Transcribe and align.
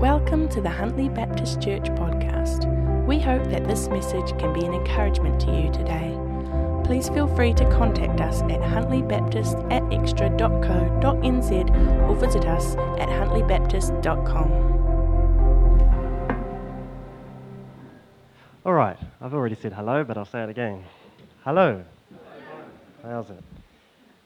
Welcome 0.00 0.48
to 0.48 0.62
the 0.62 0.70
Huntly 0.70 1.10
Baptist 1.10 1.60
Church 1.60 1.82
podcast. 1.90 2.64
We 3.04 3.18
hope 3.20 3.44
that 3.50 3.68
this 3.68 3.88
message 3.88 4.30
can 4.38 4.50
be 4.54 4.64
an 4.64 4.72
encouragement 4.72 5.38
to 5.42 5.48
you 5.54 5.70
today. 5.70 6.18
Please 6.86 7.10
feel 7.10 7.26
free 7.36 7.52
to 7.52 7.70
contact 7.70 8.18
us 8.18 8.40
at 8.44 8.62
huntley.baptist 8.62 9.58
at 9.70 9.82
extra.co.nz 9.92 11.52
or 12.08 12.14
visit 12.16 12.46
us 12.46 12.76
at 12.98 13.10
huntleybaptist.com. 13.10 14.52
All 18.64 18.72
right, 18.72 18.96
I've 19.20 19.34
already 19.34 19.56
said 19.56 19.74
hello, 19.74 20.02
but 20.02 20.16
I'll 20.16 20.24
say 20.24 20.42
it 20.42 20.48
again. 20.48 20.82
Hello. 21.44 21.84
How's 23.02 23.28
it? 23.28 23.44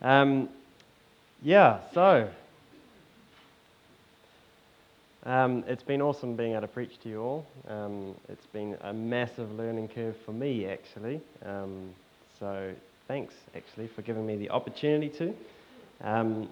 Um, 0.02 0.48
yeah, 1.42 1.80
so 1.92 2.30
um, 5.24 5.64
it's 5.66 5.82
been 5.82 6.02
awesome 6.02 6.36
being 6.36 6.52
able 6.52 6.62
to 6.62 6.68
preach 6.68 7.00
to 7.02 7.08
you 7.08 7.20
all. 7.20 7.46
Um, 7.68 8.14
it's 8.28 8.46
been 8.46 8.76
a 8.82 8.92
massive 8.92 9.50
learning 9.56 9.88
curve 9.88 10.16
for 10.24 10.32
me, 10.32 10.66
actually. 10.66 11.20
Um, 11.44 11.94
so 12.38 12.72
thanks, 13.08 13.34
actually, 13.56 13.88
for 13.88 14.02
giving 14.02 14.26
me 14.26 14.36
the 14.36 14.50
opportunity 14.50 15.08
to. 15.18 15.34
Um, 16.02 16.48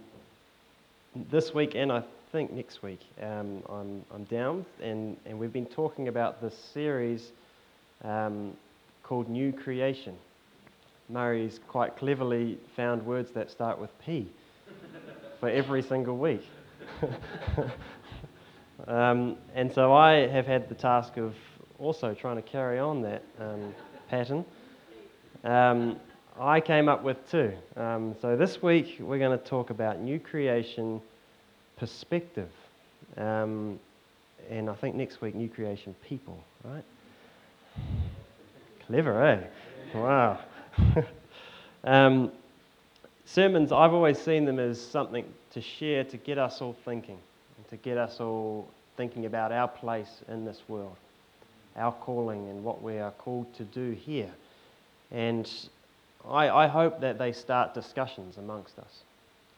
this 1.31 1.53
week, 1.53 1.75
and 1.75 1.93
I 1.93 2.03
think 2.31 2.51
next 2.53 2.83
week, 2.83 3.01
um, 3.21 3.63
I'm, 3.69 4.05
I'm 4.15 4.25
down, 4.25 4.65
and, 4.83 5.19
and 5.27 5.39
we've 5.39 5.53
been 5.53 5.67
talking 5.67 6.09
about 6.09 6.41
this 6.41 6.57
series 6.73 7.31
um, 8.05 8.57
called 9.03 9.29
New 9.29 9.53
Creation. 9.53 10.17
Murray's 11.11 11.61
quite 11.69 11.99
cleverly 11.99 12.57
found 12.75 13.05
words 13.05 13.33
that 13.33 13.51
start 13.51 13.79
with 13.79 13.91
P 14.03 14.27
for 15.41 15.51
every 15.51 15.83
single 15.83 16.17
week. 16.17 16.47
Um, 18.87 19.37
and 19.55 19.73
so 19.73 19.93
I 19.93 20.27
have 20.27 20.47
had 20.47 20.69
the 20.69 20.75
task 20.75 21.17
of 21.17 21.35
also 21.79 22.15
trying 22.15 22.37
to 22.37 22.43
carry 22.43 22.79
on 22.79 23.03
that 23.03 23.23
um, 23.39 23.75
pattern. 24.09 24.45
Um, 25.45 26.01
I 26.41 26.61
came 26.61 26.89
up 26.89 27.03
with 27.03 27.31
two. 27.31 27.53
Um, 27.77 28.15
so 28.21 28.37
this 28.37 28.63
week 28.63 28.97
we're 29.01 29.19
going 29.19 29.39
to 29.39 29.45
talk 29.45 29.71
about 29.71 30.01
new 30.01 30.19
creation 30.19 31.01
perspective. 31.77 32.51
Um, 33.17 33.79
and 34.51 34.69
I 34.69 34.75
think 34.75 34.97
next 34.97 35.21
week, 35.21 35.35
new 35.35 35.49
creation 35.49 35.95
people, 36.07 36.43
right? 36.65 36.85
Clever, 38.87 39.25
eh? 39.25 39.41
Wow. 39.95 40.41
Um, 41.85 42.31
sermons, 43.25 43.73
I've 43.73 43.93
always 43.93 44.17
seen 44.17 44.45
them 44.45 44.61
as 44.61 44.81
something 44.81 45.25
to 45.51 45.61
share 45.61 46.05
to 46.05 46.17
get 46.17 46.39
us 46.39 46.63
all 46.63 46.77
thinking 46.85 47.19
to 47.73 47.79
get 47.79 47.97
us 47.97 48.21
all 48.21 48.69
thinking 48.99 49.25
about 49.25 49.51
our 49.51 49.67
place 49.67 50.23
in 50.29 50.45
this 50.45 50.61
world, 50.69 50.97
our 51.75 51.91
calling, 51.91 52.51
and 52.51 52.63
what 52.63 52.83
we 52.83 52.99
are 52.99 53.13
called 53.13 53.53
to 53.55 53.65
do 53.65 53.93
here. 53.93 54.31
And 55.11 55.51
I, 56.29 56.51
I 56.51 56.67
hope 56.67 57.01
that 57.01 57.19
they 57.19 57.33
start 57.33 57.73
discussions 57.73 58.37
amongst 58.37 58.79
us 58.79 59.01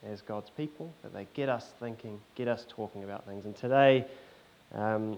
as 0.09 0.21
God's 0.21 0.49
people, 0.49 0.93
that 1.03 1.13
they 1.13 1.27
get 1.33 1.49
us 1.49 1.73
thinking, 1.81 2.21
get 2.35 2.47
us 2.47 2.65
talking 2.69 3.03
about 3.03 3.25
things. 3.25 3.43
And 3.43 3.53
today, 3.53 4.05
um, 4.73 5.17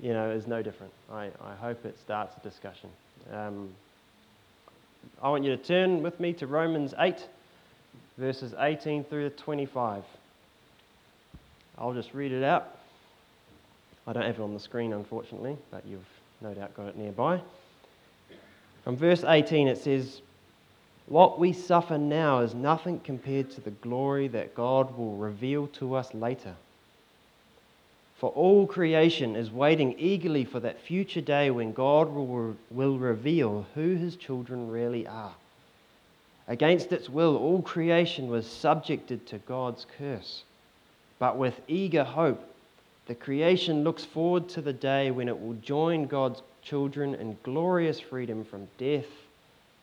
you 0.00 0.12
know, 0.12 0.30
is 0.30 0.46
no 0.46 0.62
different. 0.62 0.92
I, 1.10 1.30
I 1.44 1.56
hope 1.58 1.84
it 1.84 1.98
starts 1.98 2.36
a 2.36 2.48
discussion. 2.48 2.90
Um, 3.32 3.70
I 5.20 5.30
want 5.30 5.42
you 5.42 5.50
to 5.50 5.62
turn 5.62 6.00
with 6.00 6.20
me 6.20 6.32
to 6.34 6.46
Romans 6.46 6.94
8, 6.96 7.16
verses 8.18 8.54
18 8.56 9.02
through 9.02 9.30
25. 9.30 10.04
I'll 11.78 11.94
just 11.94 12.14
read 12.14 12.32
it 12.32 12.44
out. 12.44 12.78
I 14.06 14.12
don't 14.12 14.24
have 14.24 14.38
it 14.38 14.42
on 14.42 14.54
the 14.54 14.60
screen, 14.60 14.92
unfortunately, 14.92 15.56
but 15.70 15.84
you've 15.86 16.06
no 16.40 16.52
doubt 16.54 16.74
got 16.74 16.88
it 16.88 16.96
nearby. 16.96 17.40
From 18.84 18.96
verse 18.96 19.24
18, 19.24 19.66
it 19.66 19.78
says, 19.78 20.20
What 21.06 21.38
we 21.38 21.52
suffer 21.52 21.96
now 21.96 22.40
is 22.40 22.54
nothing 22.54 23.00
compared 23.00 23.50
to 23.52 23.60
the 23.60 23.70
glory 23.70 24.28
that 24.28 24.54
God 24.54 24.96
will 24.96 25.16
reveal 25.16 25.68
to 25.68 25.94
us 25.94 26.12
later. 26.12 26.54
For 28.18 28.30
all 28.30 28.66
creation 28.66 29.36
is 29.36 29.50
waiting 29.50 29.98
eagerly 29.98 30.44
for 30.44 30.60
that 30.60 30.80
future 30.80 31.20
day 31.20 31.50
when 31.50 31.72
God 31.72 32.08
will, 32.10 32.56
will 32.70 32.98
reveal 32.98 33.66
who 33.74 33.96
his 33.96 34.16
children 34.16 34.70
really 34.70 35.06
are. 35.06 35.34
Against 36.46 36.92
its 36.92 37.08
will, 37.08 37.36
all 37.36 37.62
creation 37.62 38.28
was 38.28 38.46
subjected 38.46 39.26
to 39.28 39.38
God's 39.38 39.86
curse. 39.98 40.44
But 41.24 41.38
with 41.38 41.58
eager 41.68 42.04
hope, 42.04 42.44
the 43.06 43.14
creation 43.14 43.82
looks 43.82 44.04
forward 44.04 44.46
to 44.50 44.60
the 44.60 44.74
day 44.74 45.10
when 45.10 45.26
it 45.26 45.40
will 45.40 45.54
join 45.54 46.04
God's 46.04 46.42
children 46.62 47.14
in 47.14 47.38
glorious 47.42 47.98
freedom 47.98 48.44
from 48.44 48.68
death 48.76 49.08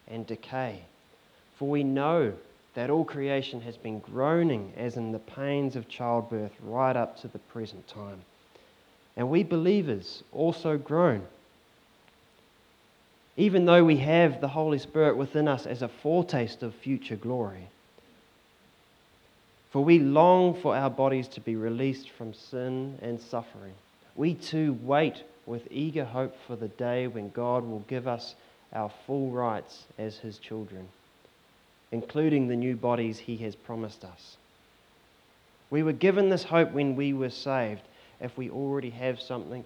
and 0.08 0.28
decay. 0.28 0.84
For 1.58 1.68
we 1.68 1.84
know 1.84 2.34
that 2.76 2.92
all 2.92 3.04
creation 3.04 3.60
has 3.62 3.76
been 3.76 3.98
groaning 4.02 4.72
as 4.78 4.98
in 4.98 5.12
the 5.12 5.18
pains 5.18 5.76
of 5.76 5.90
childbirth 5.90 6.52
right 6.62 6.96
up 6.96 7.20
to 7.22 7.28
the 7.28 7.40
present 7.40 7.88
time. 7.88 8.22
And 9.18 9.28
we 9.28 9.42
believers 9.42 10.22
also 10.32 10.78
groan. 10.78 11.24
Even 13.36 13.66
though 13.66 13.84
we 13.84 13.98
have 13.98 14.42
the 14.42 14.48
Holy 14.48 14.78
Spirit 14.78 15.18
within 15.18 15.48
us 15.48 15.66
as 15.66 15.82
a 15.82 15.88
foretaste 15.88 16.62
of 16.62 16.76
future 16.76 17.16
glory. 17.16 17.68
For 19.72 19.84
we 19.84 20.00
long 20.00 20.54
for 20.62 20.76
our 20.76 20.90
bodies 20.90 21.30
to 21.30 21.42
be 21.42 21.56
released 21.56 22.10
from 22.10 22.34
sin 22.34 22.98
and 23.02 23.20
suffering. 23.20 23.74
We 24.16 24.34
too 24.34 24.78
wait 24.84 25.24
with 25.46 25.68
eager 25.72 26.04
hope 26.04 26.36
for 26.46 26.58
the 26.58 26.68
day 26.68 27.08
when 27.08 27.30
God 27.30 27.64
will 27.64 27.84
give 27.88 28.08
us 28.08 28.36
our 28.74 28.92
full 29.08 29.32
rights 29.32 29.84
as 29.98 30.18
His 30.18 30.38
children, 30.38 30.88
including 31.92 32.48
the 32.48 32.56
new 32.56 32.76
bodies 32.76 33.18
He 33.20 33.38
has 33.38 33.56
promised 33.56 34.04
us. 34.04 34.36
We 35.70 35.84
were 35.84 35.94
given 35.94 36.30
this 36.30 36.44
hope 36.44 36.74
when 36.74 36.98
we 36.98 37.14
were 37.14 37.30
saved. 37.30 37.82
If 38.20 38.38
we 38.38 38.50
already 38.50 38.90
have 38.90 39.22
something, 39.22 39.64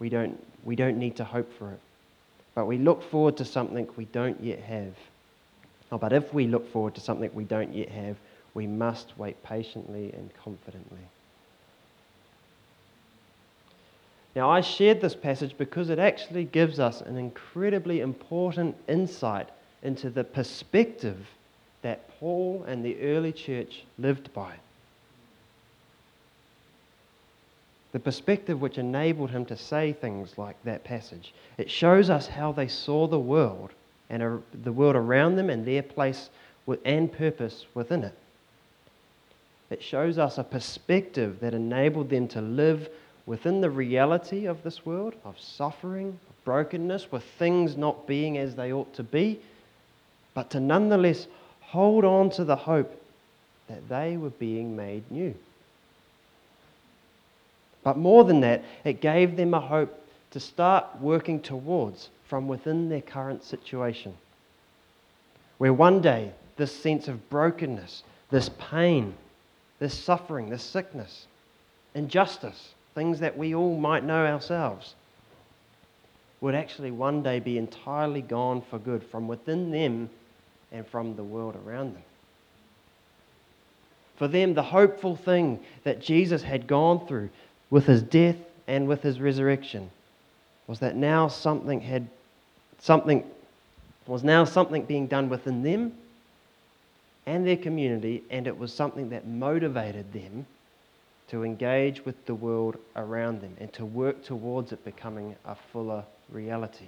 we 0.00 0.08
don't, 0.08 0.44
we 0.64 0.74
don't 0.74 0.98
need 0.98 1.16
to 1.16 1.24
hope 1.24 1.50
for 1.58 1.70
it. 1.70 1.80
But 2.56 2.66
we 2.66 2.78
look 2.78 3.08
forward 3.08 3.36
to 3.36 3.44
something 3.44 3.88
we 3.96 4.06
don't 4.06 4.42
yet 4.42 4.58
have. 4.60 4.94
Oh, 5.92 5.98
but 5.98 6.12
if 6.12 6.34
we 6.34 6.48
look 6.48 6.72
forward 6.72 6.96
to 6.96 7.00
something 7.00 7.30
we 7.32 7.44
don't 7.44 7.72
yet 7.72 7.90
have, 7.90 8.16
we 8.56 8.66
must 8.66 9.12
wait 9.18 9.40
patiently 9.42 10.10
and 10.14 10.30
confidently. 10.42 11.06
Now, 14.34 14.50
I 14.50 14.62
shared 14.62 15.02
this 15.02 15.14
passage 15.14 15.54
because 15.58 15.90
it 15.90 15.98
actually 15.98 16.44
gives 16.44 16.80
us 16.80 17.02
an 17.02 17.18
incredibly 17.18 18.00
important 18.00 18.74
insight 18.88 19.50
into 19.82 20.08
the 20.08 20.24
perspective 20.24 21.18
that 21.82 22.08
Paul 22.18 22.64
and 22.66 22.82
the 22.82 22.98
early 23.02 23.30
church 23.30 23.84
lived 23.98 24.32
by. 24.32 24.54
The 27.92 28.00
perspective 28.00 28.62
which 28.62 28.78
enabled 28.78 29.30
him 29.30 29.44
to 29.46 29.56
say 29.56 29.92
things 29.92 30.38
like 30.38 30.56
that 30.64 30.82
passage. 30.82 31.34
It 31.58 31.70
shows 31.70 32.08
us 32.08 32.26
how 32.26 32.52
they 32.52 32.68
saw 32.68 33.06
the 33.06 33.20
world 33.20 33.72
and 34.08 34.42
the 34.64 34.72
world 34.72 34.96
around 34.96 35.36
them 35.36 35.50
and 35.50 35.66
their 35.66 35.82
place 35.82 36.30
and 36.86 37.12
purpose 37.12 37.66
within 37.74 38.02
it. 38.02 38.14
It 39.70 39.82
shows 39.82 40.18
us 40.18 40.38
a 40.38 40.44
perspective 40.44 41.40
that 41.40 41.54
enabled 41.54 42.10
them 42.10 42.28
to 42.28 42.40
live 42.40 42.88
within 43.26 43.60
the 43.60 43.70
reality 43.70 44.46
of 44.46 44.62
this 44.62 44.86
world, 44.86 45.14
of 45.24 45.40
suffering, 45.40 46.18
of 46.28 46.44
brokenness, 46.44 47.10
with 47.10 47.24
things 47.24 47.76
not 47.76 48.06
being 48.06 48.38
as 48.38 48.54
they 48.54 48.72
ought 48.72 48.94
to 48.94 49.02
be, 49.02 49.40
but 50.34 50.50
to 50.50 50.60
nonetheless 50.60 51.26
hold 51.60 52.04
on 52.04 52.30
to 52.30 52.44
the 52.44 52.56
hope 52.56 53.02
that 53.66 53.88
they 53.88 54.16
were 54.16 54.30
being 54.30 54.76
made 54.76 55.10
new. 55.10 55.34
But 57.82 57.98
more 57.98 58.24
than 58.24 58.40
that, 58.40 58.64
it 58.84 59.00
gave 59.00 59.36
them 59.36 59.54
a 59.54 59.60
hope 59.60 60.06
to 60.30 60.40
start 60.40 60.86
working 61.00 61.40
towards 61.40 62.08
from 62.28 62.46
within 62.48 62.88
their 62.88 63.00
current 63.00 63.42
situation. 63.42 64.14
Where 65.58 65.72
one 65.72 66.00
day 66.00 66.32
this 66.56 66.74
sense 66.74 67.08
of 67.08 67.28
brokenness, 67.30 68.02
this 68.30 68.50
pain, 68.58 69.14
this 69.78 69.94
suffering, 69.94 70.48
this 70.48 70.62
sickness, 70.62 71.26
injustice, 71.94 72.74
things 72.94 73.20
that 73.20 73.36
we 73.36 73.54
all 73.54 73.76
might 73.76 74.04
know 74.04 74.26
ourselves, 74.26 74.94
would 76.40 76.54
actually 76.54 76.90
one 76.90 77.22
day 77.22 77.40
be 77.40 77.58
entirely 77.58 78.22
gone 78.22 78.62
for 78.70 78.78
good 78.78 79.02
from 79.02 79.26
within 79.28 79.70
them 79.70 80.08
and 80.72 80.86
from 80.86 81.16
the 81.16 81.24
world 81.24 81.56
around 81.66 81.94
them. 81.94 82.02
For 84.16 84.28
them, 84.28 84.54
the 84.54 84.62
hopeful 84.62 85.16
thing 85.16 85.60
that 85.84 86.00
Jesus 86.00 86.42
had 86.42 86.66
gone 86.66 87.06
through 87.06 87.30
with 87.70 87.86
his 87.86 88.02
death 88.02 88.36
and 88.66 88.88
with 88.88 89.02
his 89.02 89.20
resurrection 89.20 89.90
was 90.66 90.80
that 90.80 90.96
now 90.96 91.28
something 91.28 91.80
had 91.80 92.08
something 92.78 93.24
was 94.06 94.22
now 94.22 94.44
something 94.44 94.84
being 94.84 95.06
done 95.06 95.28
within 95.28 95.62
them 95.62 95.92
and 97.26 97.46
their 97.46 97.56
community, 97.56 98.22
and 98.30 98.46
it 98.46 98.56
was 98.56 98.72
something 98.72 99.10
that 99.10 99.26
motivated 99.26 100.12
them 100.12 100.46
to 101.28 101.42
engage 101.42 102.04
with 102.04 102.24
the 102.26 102.34
world 102.34 102.76
around 102.94 103.40
them 103.40 103.56
and 103.58 103.72
to 103.72 103.84
work 103.84 104.22
towards 104.22 104.72
it 104.72 104.84
becoming 104.84 105.34
a 105.44 105.56
fuller 105.72 106.04
reality. 106.30 106.86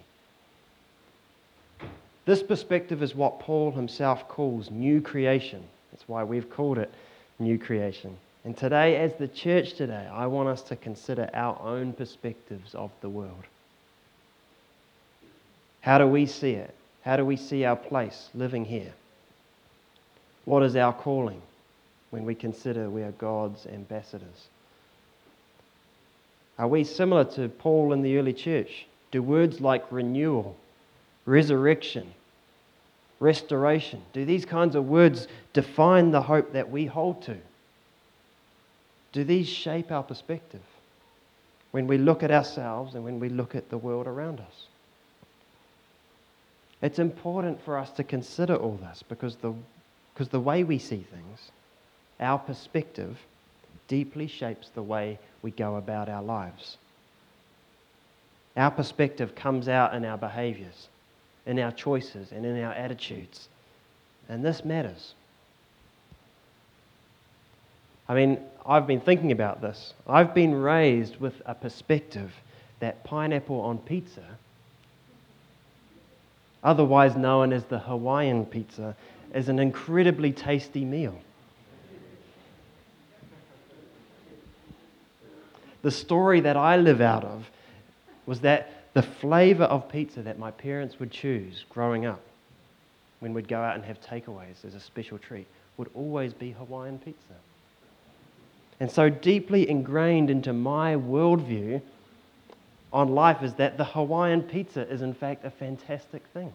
This 2.24 2.42
perspective 2.42 3.02
is 3.02 3.14
what 3.14 3.40
Paul 3.40 3.72
himself 3.72 4.28
calls 4.28 4.70
new 4.70 5.00
creation. 5.00 5.64
That's 5.90 6.08
why 6.08 6.22
we've 6.22 6.48
called 6.48 6.78
it 6.78 6.92
new 7.38 7.58
creation. 7.58 8.16
And 8.44 8.56
today, 8.56 8.96
as 8.96 9.14
the 9.14 9.28
church 9.28 9.74
today, 9.74 10.08
I 10.12 10.26
want 10.26 10.48
us 10.48 10.62
to 10.62 10.76
consider 10.76 11.28
our 11.34 11.60
own 11.60 11.92
perspectives 11.92 12.74
of 12.74 12.90
the 13.00 13.08
world. 13.08 13.44
How 15.80 15.98
do 15.98 16.06
we 16.06 16.26
see 16.26 16.52
it? 16.52 16.74
How 17.02 17.16
do 17.16 17.24
we 17.24 17.36
see 17.36 17.64
our 17.64 17.76
place 17.76 18.28
living 18.34 18.64
here? 18.64 18.92
What 20.48 20.62
is 20.62 20.76
our 20.76 20.94
calling 20.94 21.42
when 22.08 22.24
we 22.24 22.34
consider 22.34 22.88
we 22.88 23.02
are 23.02 23.12
God's 23.12 23.66
ambassadors? 23.66 24.48
Are 26.58 26.66
we 26.66 26.84
similar 26.84 27.24
to 27.34 27.50
Paul 27.50 27.92
in 27.92 28.00
the 28.00 28.16
early 28.16 28.32
church? 28.32 28.86
Do 29.10 29.22
words 29.22 29.60
like 29.60 29.84
renewal, 29.92 30.56
resurrection, 31.26 32.14
restoration, 33.20 34.00
do 34.14 34.24
these 34.24 34.46
kinds 34.46 34.74
of 34.74 34.88
words 34.88 35.28
define 35.52 36.12
the 36.12 36.22
hope 36.22 36.54
that 36.54 36.70
we 36.70 36.86
hold 36.86 37.20
to? 37.24 37.36
Do 39.12 39.24
these 39.24 39.46
shape 39.46 39.92
our 39.92 40.02
perspective 40.02 40.62
when 41.72 41.86
we 41.86 41.98
look 41.98 42.22
at 42.22 42.30
ourselves 42.30 42.94
and 42.94 43.04
when 43.04 43.20
we 43.20 43.28
look 43.28 43.54
at 43.54 43.68
the 43.68 43.76
world 43.76 44.06
around 44.06 44.40
us? 44.40 44.66
It's 46.80 46.98
important 46.98 47.62
for 47.66 47.76
us 47.76 47.90
to 47.90 48.02
consider 48.02 48.56
all 48.56 48.78
this 48.78 49.04
because 49.06 49.36
the, 49.36 49.52
because 50.18 50.30
the 50.30 50.40
way 50.40 50.64
we 50.64 50.80
see 50.80 51.06
things, 51.12 51.52
our 52.18 52.40
perspective, 52.40 53.16
deeply 53.86 54.26
shapes 54.26 54.68
the 54.70 54.82
way 54.82 55.16
we 55.42 55.52
go 55.52 55.76
about 55.76 56.08
our 56.08 56.24
lives. 56.24 56.76
Our 58.56 58.72
perspective 58.72 59.36
comes 59.36 59.68
out 59.68 59.94
in 59.94 60.04
our 60.04 60.18
behaviors, 60.18 60.88
in 61.46 61.60
our 61.60 61.70
choices, 61.70 62.32
and 62.32 62.44
in 62.44 62.60
our 62.64 62.72
attitudes. 62.72 63.48
And 64.28 64.44
this 64.44 64.64
matters. 64.64 65.14
I 68.08 68.14
mean, 68.14 68.40
I've 68.66 68.88
been 68.88 69.00
thinking 69.00 69.30
about 69.30 69.62
this. 69.62 69.94
I've 70.04 70.34
been 70.34 70.52
raised 70.52 71.18
with 71.20 71.40
a 71.46 71.54
perspective 71.54 72.32
that 72.80 73.04
pineapple 73.04 73.60
on 73.60 73.78
pizza, 73.78 74.24
otherwise 76.64 77.14
known 77.14 77.52
as 77.52 77.66
the 77.66 77.78
Hawaiian 77.78 78.46
pizza, 78.46 78.96
is 79.34 79.48
an 79.48 79.58
incredibly 79.58 80.32
tasty 80.32 80.84
meal. 80.84 81.18
The 85.82 85.90
story 85.90 86.40
that 86.40 86.56
I 86.56 86.76
live 86.76 87.00
out 87.00 87.24
of 87.24 87.50
was 88.26 88.40
that 88.40 88.92
the 88.94 89.02
flavor 89.02 89.64
of 89.64 89.88
pizza 89.88 90.22
that 90.22 90.38
my 90.38 90.50
parents 90.50 90.98
would 90.98 91.10
choose 91.10 91.64
growing 91.70 92.04
up 92.04 92.20
when 93.20 93.32
we'd 93.32 93.48
go 93.48 93.60
out 93.60 93.76
and 93.76 93.84
have 93.84 94.00
takeaways 94.00 94.64
as 94.66 94.74
a 94.74 94.80
special 94.80 95.18
treat 95.18 95.46
would 95.76 95.88
always 95.94 96.32
be 96.32 96.50
Hawaiian 96.50 96.98
pizza. 96.98 97.34
And 98.80 98.90
so 98.90 99.08
deeply 99.08 99.68
ingrained 99.68 100.30
into 100.30 100.52
my 100.52 100.94
worldview 100.94 101.80
on 102.92 103.14
life 103.14 103.42
is 103.42 103.54
that 103.54 103.76
the 103.76 103.84
Hawaiian 103.84 104.42
pizza 104.42 104.88
is, 104.88 105.02
in 105.02 105.14
fact, 105.14 105.44
a 105.44 105.50
fantastic 105.50 106.24
thing. 106.32 106.52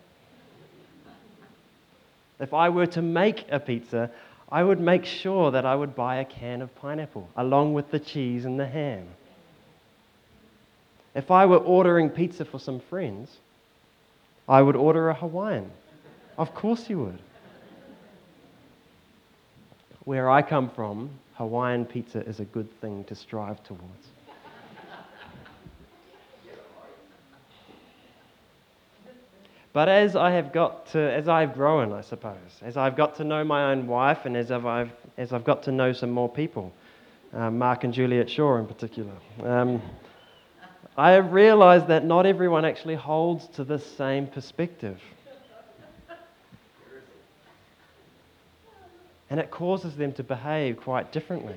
If 2.39 2.53
I 2.53 2.69
were 2.69 2.87
to 2.87 3.01
make 3.01 3.45
a 3.51 3.59
pizza, 3.59 4.11
I 4.51 4.63
would 4.63 4.79
make 4.79 5.05
sure 5.05 5.51
that 5.51 5.65
I 5.65 5.75
would 5.75 5.95
buy 5.95 6.17
a 6.17 6.25
can 6.25 6.61
of 6.61 6.73
pineapple 6.75 7.29
along 7.35 7.73
with 7.73 7.91
the 7.91 7.99
cheese 7.99 8.45
and 8.45 8.59
the 8.59 8.67
ham. 8.67 9.07
If 11.15 11.31
I 11.31 11.45
were 11.45 11.57
ordering 11.57 12.09
pizza 12.09 12.45
for 12.45 12.59
some 12.59 12.79
friends, 12.79 13.37
I 14.47 14.61
would 14.61 14.75
order 14.75 15.09
a 15.09 15.13
Hawaiian. 15.13 15.71
Of 16.37 16.53
course 16.53 16.89
you 16.89 16.99
would. 16.99 17.19
Where 20.05 20.29
I 20.29 20.41
come 20.41 20.69
from, 20.69 21.11
Hawaiian 21.35 21.85
pizza 21.85 22.19
is 22.27 22.39
a 22.39 22.45
good 22.45 22.69
thing 22.81 23.03
to 23.05 23.15
strive 23.15 23.63
towards. 23.63 24.07
But 29.73 29.89
as 29.89 30.15
I 30.15 30.29
have 30.31 30.53
got 30.53 30.85
to, 30.91 30.99
as 30.99 31.27
I've 31.27 31.55
grown, 31.55 31.93
I 31.93 32.01
suppose, 32.01 32.37
as 32.61 32.77
I've 32.77 32.95
got 32.95 33.15
to 33.15 33.23
know 33.23 33.43
my 33.43 33.71
own 33.71 33.87
wife 33.87 34.25
and 34.25 34.37
as 34.37 34.51
I've, 34.51 34.91
as 35.17 35.33
I've 35.33 35.43
got 35.43 35.63
to 35.63 35.71
know 35.71 35.93
some 35.93 36.11
more 36.11 36.29
people, 36.29 36.71
uh, 37.33 37.49
Mark 37.49 37.83
and 37.83 37.91
Juliet 37.91 38.29
Shaw 38.29 38.57
in 38.59 38.67
particular, 38.67 39.13
um, 39.41 39.81
I 40.95 41.11
have 41.11 41.33
realized 41.33 41.87
that 41.87 42.05
not 42.05 42.27
everyone 42.27 42.65
actually 42.65 42.93
holds 42.93 43.47
to 43.55 43.63
this 43.63 43.83
same 43.83 44.27
perspective. 44.27 45.01
And 49.31 49.39
it 49.39 49.49
causes 49.49 49.95
them 49.95 50.13
to 50.13 50.23
behave 50.23 50.77
quite 50.77 51.11
differently. 51.11 51.55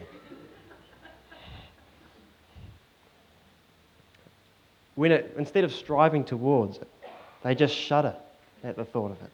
When 4.95 5.13
it, 5.13 5.35
instead 5.37 5.65
of 5.65 5.75
striving 5.75 6.25
towards 6.25 6.79
they 7.47 7.55
just 7.55 7.75
shudder 7.77 8.17
at 8.65 8.75
the 8.75 8.85
thought 8.85 9.13
of 9.13 9.23
it. 9.23 9.31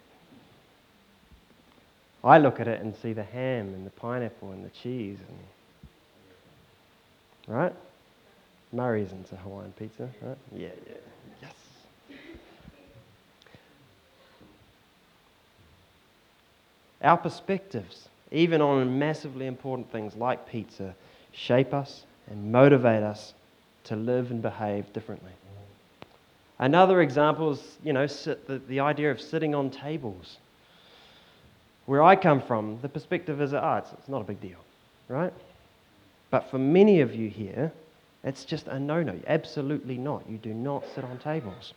I 2.23 2.37
look 2.37 2.61
at 2.61 2.69
it 2.69 2.83
and 2.83 2.95
see 2.95 3.15
the 3.15 3.23
ham 3.23 3.69
and 3.69 3.87
the 3.87 3.91
pineapple 3.91 4.53
and 4.53 4.63
the 4.63 4.69
cheese. 4.69 5.17
And, 5.27 5.39
right? 7.57 7.75
Murray's 8.71 9.13
into 9.13 9.35
Hawaiian 9.37 9.73
pizza, 9.79 10.11
right? 10.21 10.37
Yeah, 10.55 10.69
yeah. 10.87 10.95
Yes. 11.41 11.55
Our 17.01 17.17
perspectives, 17.17 18.11
even 18.31 18.61
on 18.61 18.99
massively 18.99 19.47
important 19.47 19.91
things 19.91 20.17
like 20.17 20.47
pizza, 20.47 20.95
shape 21.33 21.73
us 21.73 22.05
and 22.31 22.53
motivate 22.53 23.03
us 23.03 23.33
to 23.85 23.97
live 23.97 24.31
and 24.31 24.43
behave 24.43 24.93
differently. 24.93 25.33
Another 26.63 27.03
example 27.03 27.51
is, 27.51 27.79
you 27.83 27.93
know, 27.93 28.07
the, 28.07 28.63
the 28.69 28.79
idea 28.79 29.11
of 29.11 29.21
sitting 29.21 29.53
on 29.53 29.69
tables. 29.69 30.39
Where 31.87 32.05
I 32.05 32.15
come 32.15 32.41
from, 32.41 32.79
the 32.83 32.89
perspective 32.89 33.41
is, 33.41 33.53
ah, 33.53 33.79
it's, 33.79 33.93
it's 33.95 34.09
not 34.09 34.21
a 34.21 34.25
big 34.25 34.41
deal, 34.41 34.61
right? 35.09 35.33
But 36.31 36.49
for 36.53 36.59
many 36.59 37.01
of 37.01 37.17
you 37.17 37.29
here, 37.29 37.73
it's 38.23 38.45
just 38.45 38.69
a 38.69 38.79
no 38.79 39.03
no. 39.03 39.19
Absolutely 39.27 39.99
not. 39.99 40.23
You 40.31 40.39
do 40.39 40.55
not 40.55 40.85
sit 40.95 41.03
on 41.03 41.19
tables. 41.19 41.75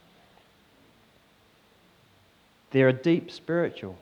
There 2.70 2.88
are 2.88 2.94
deep 2.94 3.32
spiritual, 3.32 3.98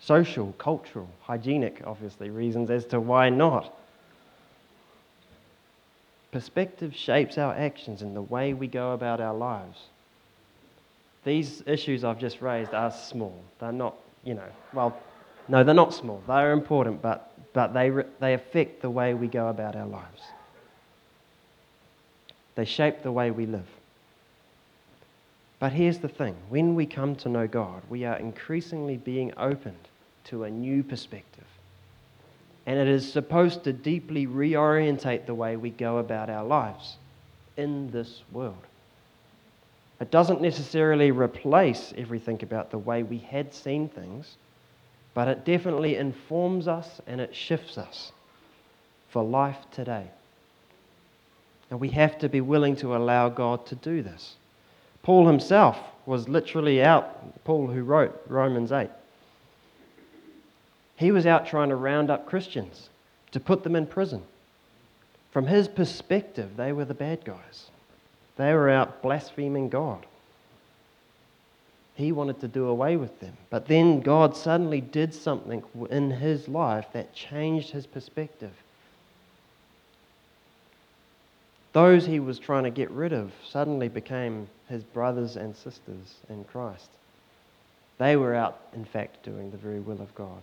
social, 0.00 0.52
cultural, 0.58 1.08
hygienic, 1.20 1.82
obviously, 1.86 2.30
reasons 2.30 2.68
as 2.70 2.84
to 2.86 2.98
why 2.98 3.28
not. 3.28 3.72
Perspective 6.32 6.96
shapes 6.96 7.38
our 7.38 7.54
actions 7.54 8.02
and 8.02 8.16
the 8.16 8.22
way 8.22 8.54
we 8.54 8.66
go 8.66 8.90
about 8.90 9.20
our 9.20 9.32
lives. 9.34 9.78
These 11.26 11.64
issues 11.66 12.04
I've 12.04 12.20
just 12.20 12.40
raised 12.40 12.72
are 12.72 12.92
small. 12.92 13.34
They're 13.58 13.72
not, 13.72 13.96
you 14.22 14.34
know, 14.34 14.48
well, 14.72 14.96
no, 15.48 15.64
they're 15.64 15.74
not 15.74 15.92
small. 15.92 16.22
They're 16.28 16.52
important, 16.52 17.02
but, 17.02 17.32
but 17.52 17.74
they, 17.74 17.90
they 18.20 18.34
affect 18.34 18.80
the 18.80 18.90
way 18.90 19.12
we 19.12 19.26
go 19.26 19.48
about 19.48 19.74
our 19.74 19.88
lives. 19.88 20.22
They 22.54 22.64
shape 22.64 23.02
the 23.02 23.10
way 23.10 23.32
we 23.32 23.44
live. 23.44 23.66
But 25.58 25.72
here's 25.72 25.98
the 25.98 26.08
thing 26.08 26.36
when 26.48 26.76
we 26.76 26.86
come 26.86 27.16
to 27.16 27.28
know 27.28 27.48
God, 27.48 27.82
we 27.90 28.04
are 28.04 28.16
increasingly 28.16 28.96
being 28.96 29.32
opened 29.36 29.88
to 30.26 30.44
a 30.44 30.50
new 30.50 30.84
perspective. 30.84 31.44
And 32.66 32.78
it 32.78 32.86
is 32.86 33.12
supposed 33.12 33.64
to 33.64 33.72
deeply 33.72 34.28
reorientate 34.28 35.26
the 35.26 35.34
way 35.34 35.56
we 35.56 35.70
go 35.70 35.98
about 35.98 36.30
our 36.30 36.44
lives 36.44 36.98
in 37.56 37.90
this 37.90 38.22
world. 38.30 38.62
It 40.00 40.10
doesn't 40.10 40.42
necessarily 40.42 41.10
replace 41.10 41.94
everything 41.96 42.42
about 42.42 42.70
the 42.70 42.78
way 42.78 43.02
we 43.02 43.18
had 43.18 43.54
seen 43.54 43.88
things, 43.88 44.36
but 45.14 45.28
it 45.28 45.44
definitely 45.44 45.96
informs 45.96 46.68
us 46.68 47.00
and 47.06 47.20
it 47.20 47.34
shifts 47.34 47.78
us 47.78 48.12
for 49.08 49.24
life 49.24 49.58
today. 49.72 50.06
And 51.70 51.80
we 51.80 51.88
have 51.90 52.18
to 52.18 52.28
be 52.28 52.42
willing 52.42 52.76
to 52.76 52.94
allow 52.94 53.28
God 53.28 53.64
to 53.66 53.74
do 53.74 54.02
this. 54.02 54.36
Paul 55.02 55.26
himself 55.26 55.78
was 56.04 56.28
literally 56.28 56.82
out, 56.82 57.44
Paul 57.44 57.68
who 57.68 57.82
wrote 57.82 58.20
Romans 58.28 58.72
8. 58.72 58.90
He 60.96 61.10
was 61.10 61.26
out 61.26 61.46
trying 61.46 61.70
to 61.70 61.76
round 61.76 62.10
up 62.10 62.26
Christians 62.26 62.90
to 63.32 63.40
put 63.40 63.62
them 63.62 63.76
in 63.76 63.86
prison. 63.86 64.22
From 65.30 65.46
his 65.46 65.68
perspective, 65.68 66.56
they 66.56 66.72
were 66.72 66.84
the 66.84 66.94
bad 66.94 67.24
guys. 67.24 67.70
They 68.36 68.52
were 68.52 68.70
out 68.70 69.02
blaspheming 69.02 69.68
God. 69.68 70.04
He 71.94 72.12
wanted 72.12 72.40
to 72.40 72.48
do 72.48 72.66
away 72.66 72.96
with 72.96 73.20
them. 73.20 73.36
But 73.48 73.66
then 73.66 74.00
God 74.00 74.36
suddenly 74.36 74.82
did 74.82 75.14
something 75.14 75.62
in 75.90 76.10
his 76.10 76.46
life 76.46 76.86
that 76.92 77.14
changed 77.14 77.70
his 77.70 77.86
perspective. 77.86 78.52
those 81.76 82.06
he 82.06 82.20
was 82.20 82.38
trying 82.38 82.64
to 82.64 82.70
get 82.70 82.90
rid 82.90 83.12
of 83.12 83.30
suddenly 83.46 83.86
became 83.86 84.48
his 84.66 84.82
brothers 84.82 85.36
and 85.36 85.54
sisters 85.54 86.14
in 86.30 86.42
Christ. 86.44 86.88
They 87.98 88.16
were 88.16 88.34
out, 88.34 88.62
in 88.72 88.86
fact, 88.86 89.22
doing 89.22 89.50
the 89.50 89.58
very 89.58 89.80
will 89.80 90.00
of 90.00 90.14
God. 90.14 90.42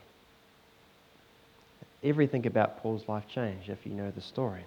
Everything 2.03 2.45
about 2.45 2.83
Paul's 2.83 3.07
life 3.07 3.27
changed 3.27 3.69
if 3.69 3.83
you 3.83 3.93
know 3.93 4.11
the 4.11 4.21
story. 4.21 4.63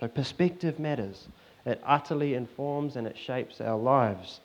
So, 0.00 0.08
perspective 0.08 0.78
matters. 0.78 1.28
It 1.66 1.82
utterly 1.84 2.34
informs 2.34 2.94
and 2.94 3.06
it 3.06 3.18
shapes 3.18 3.60
our 3.60 3.76
lives. 3.76 4.40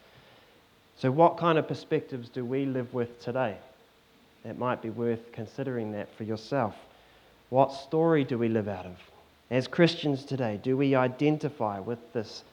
So, 0.97 1.11
what 1.11 1.37
kind 1.37 1.57
of 1.57 1.67
perspectives 1.67 2.29
do 2.29 2.43
we 2.43 2.65
live 2.65 2.93
with 2.93 3.21
today? 3.21 3.57
It 4.43 4.57
might 4.57 4.81
be 4.81 4.89
worth 4.89 5.31
considering 5.31 5.91
that 5.91 6.09
for 6.17 6.23
yourself. 6.23 6.75
What 7.49 7.71
story 7.73 8.23
do 8.23 8.37
we 8.37 8.49
live 8.49 8.67
out 8.67 8.85
of? 8.85 8.97
As 9.51 9.67
Christians 9.67 10.25
today, 10.25 10.59
do 10.63 10.75
we 10.75 10.95
identify 10.95 11.79
with 11.79 11.99
this 12.13 12.43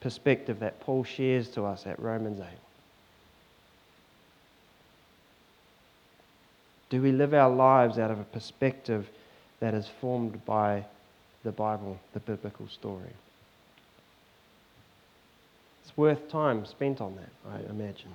perspective 0.00 0.60
that 0.60 0.80
Paul 0.80 1.04
shares 1.04 1.48
to 1.50 1.64
us 1.64 1.86
at 1.86 2.00
Romans 2.00 2.40
8? 2.40 2.46
Do 6.90 7.02
we 7.02 7.12
live 7.12 7.34
our 7.34 7.50
lives 7.50 7.98
out 7.98 8.10
of 8.10 8.18
a 8.18 8.24
perspective 8.24 9.06
that 9.60 9.74
is 9.74 9.86
formed 10.00 10.44
by 10.46 10.84
the 11.44 11.52
Bible, 11.52 11.98
the 12.14 12.20
biblical 12.20 12.66
story? 12.68 13.12
It's 15.88 15.96
worth 15.96 16.28
time 16.28 16.66
spent 16.66 17.00
on 17.00 17.16
that, 17.16 17.50
I 17.50 17.70
imagine. 17.70 18.10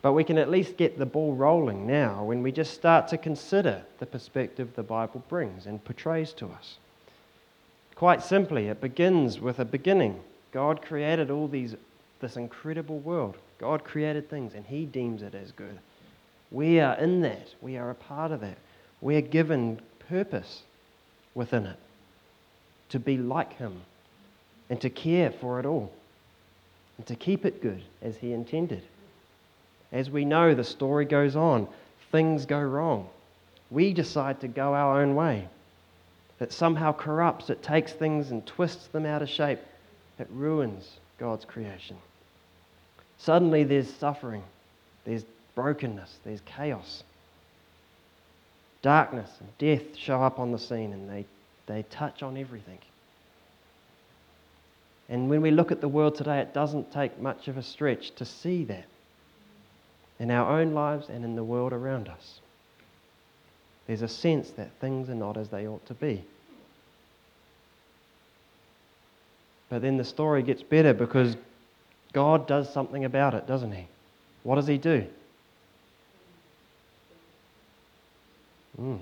But 0.00 0.12
we 0.12 0.22
can 0.22 0.38
at 0.38 0.48
least 0.48 0.76
get 0.76 0.96
the 0.96 1.06
ball 1.06 1.34
rolling 1.34 1.88
now 1.88 2.22
when 2.22 2.40
we 2.40 2.52
just 2.52 2.72
start 2.72 3.08
to 3.08 3.18
consider 3.18 3.82
the 3.98 4.06
perspective 4.06 4.70
the 4.76 4.84
Bible 4.84 5.24
brings 5.28 5.66
and 5.66 5.84
portrays 5.84 6.32
to 6.34 6.46
us. 6.46 6.76
Quite 7.96 8.22
simply, 8.22 8.68
it 8.68 8.80
begins 8.80 9.40
with 9.40 9.58
a 9.58 9.64
beginning. 9.64 10.20
God 10.52 10.82
created 10.82 11.32
all 11.32 11.48
these 11.48 11.74
this 12.20 12.36
incredible 12.36 13.00
world. 13.00 13.36
God 13.58 13.82
created 13.82 14.30
things 14.30 14.54
and 14.54 14.64
he 14.64 14.86
deems 14.86 15.22
it 15.22 15.34
as 15.34 15.50
good. 15.50 15.80
We 16.52 16.78
are 16.78 16.94
in 16.94 17.22
that. 17.22 17.48
We 17.60 17.76
are 17.76 17.90
a 17.90 17.96
part 17.96 18.30
of 18.30 18.40
that. 18.42 18.58
We 19.00 19.16
are 19.16 19.20
given 19.20 19.80
purpose 20.08 20.62
within 21.34 21.66
it 21.66 21.78
to 22.90 23.00
be 23.00 23.16
like 23.16 23.54
him 23.54 23.80
and 24.70 24.80
to 24.80 24.90
care 24.90 25.30
for 25.30 25.60
it 25.60 25.66
all 25.66 25.92
and 26.96 27.06
to 27.06 27.16
keep 27.16 27.44
it 27.44 27.62
good 27.62 27.82
as 28.00 28.16
he 28.16 28.32
intended. 28.32 28.82
As 29.90 30.10
we 30.10 30.24
know, 30.24 30.54
the 30.54 30.64
story 30.64 31.04
goes 31.04 31.36
on, 31.36 31.68
things 32.10 32.46
go 32.46 32.60
wrong. 32.60 33.08
We 33.70 33.92
decide 33.92 34.40
to 34.40 34.48
go 34.48 34.74
our 34.74 35.02
own 35.02 35.14
way. 35.14 35.48
It 36.42 36.52
somehow 36.52 36.92
corrupts, 36.92 37.50
it 37.50 37.62
takes 37.62 37.92
things 37.92 38.32
and 38.32 38.44
twists 38.44 38.88
them 38.88 39.06
out 39.06 39.22
of 39.22 39.28
shape. 39.28 39.60
It 40.18 40.26
ruins 40.32 40.90
God's 41.18 41.44
creation. 41.44 41.96
Suddenly 43.18 43.62
there's 43.62 43.88
suffering, 43.88 44.42
there's 45.04 45.24
brokenness, 45.54 46.16
there's 46.24 46.40
chaos. 46.40 47.04
Darkness 48.82 49.30
and 49.38 49.56
death 49.58 49.96
show 49.96 50.20
up 50.20 50.40
on 50.40 50.50
the 50.50 50.58
scene 50.58 50.92
and 50.92 51.08
they, 51.08 51.24
they 51.66 51.84
touch 51.84 52.24
on 52.24 52.36
everything. 52.36 52.78
And 55.08 55.28
when 55.28 55.42
we 55.42 55.50
look 55.50 55.72
at 55.72 55.80
the 55.80 55.88
world 55.88 56.14
today, 56.14 56.38
it 56.40 56.54
doesn't 56.54 56.92
take 56.92 57.20
much 57.20 57.48
of 57.48 57.56
a 57.56 57.62
stretch 57.62 58.14
to 58.16 58.24
see 58.24 58.64
that 58.64 58.86
in 60.18 60.30
our 60.30 60.60
own 60.60 60.72
lives 60.72 61.08
and 61.08 61.24
in 61.24 61.34
the 61.34 61.44
world 61.44 61.72
around 61.72 62.08
us. 62.08 62.40
There's 63.86 64.02
a 64.02 64.08
sense 64.08 64.50
that 64.50 64.70
things 64.80 65.10
are 65.10 65.14
not 65.14 65.36
as 65.36 65.48
they 65.48 65.66
ought 65.66 65.84
to 65.86 65.94
be. 65.94 66.24
But 69.68 69.82
then 69.82 69.96
the 69.96 70.04
story 70.04 70.42
gets 70.42 70.62
better 70.62 70.94
because 70.94 71.36
God 72.12 72.46
does 72.46 72.72
something 72.72 73.04
about 73.04 73.34
it, 73.34 73.46
doesn't 73.46 73.72
He? 73.72 73.86
What 74.42 74.56
does 74.56 74.66
He 74.66 74.78
do? 74.78 75.06
Mm. 78.80 78.98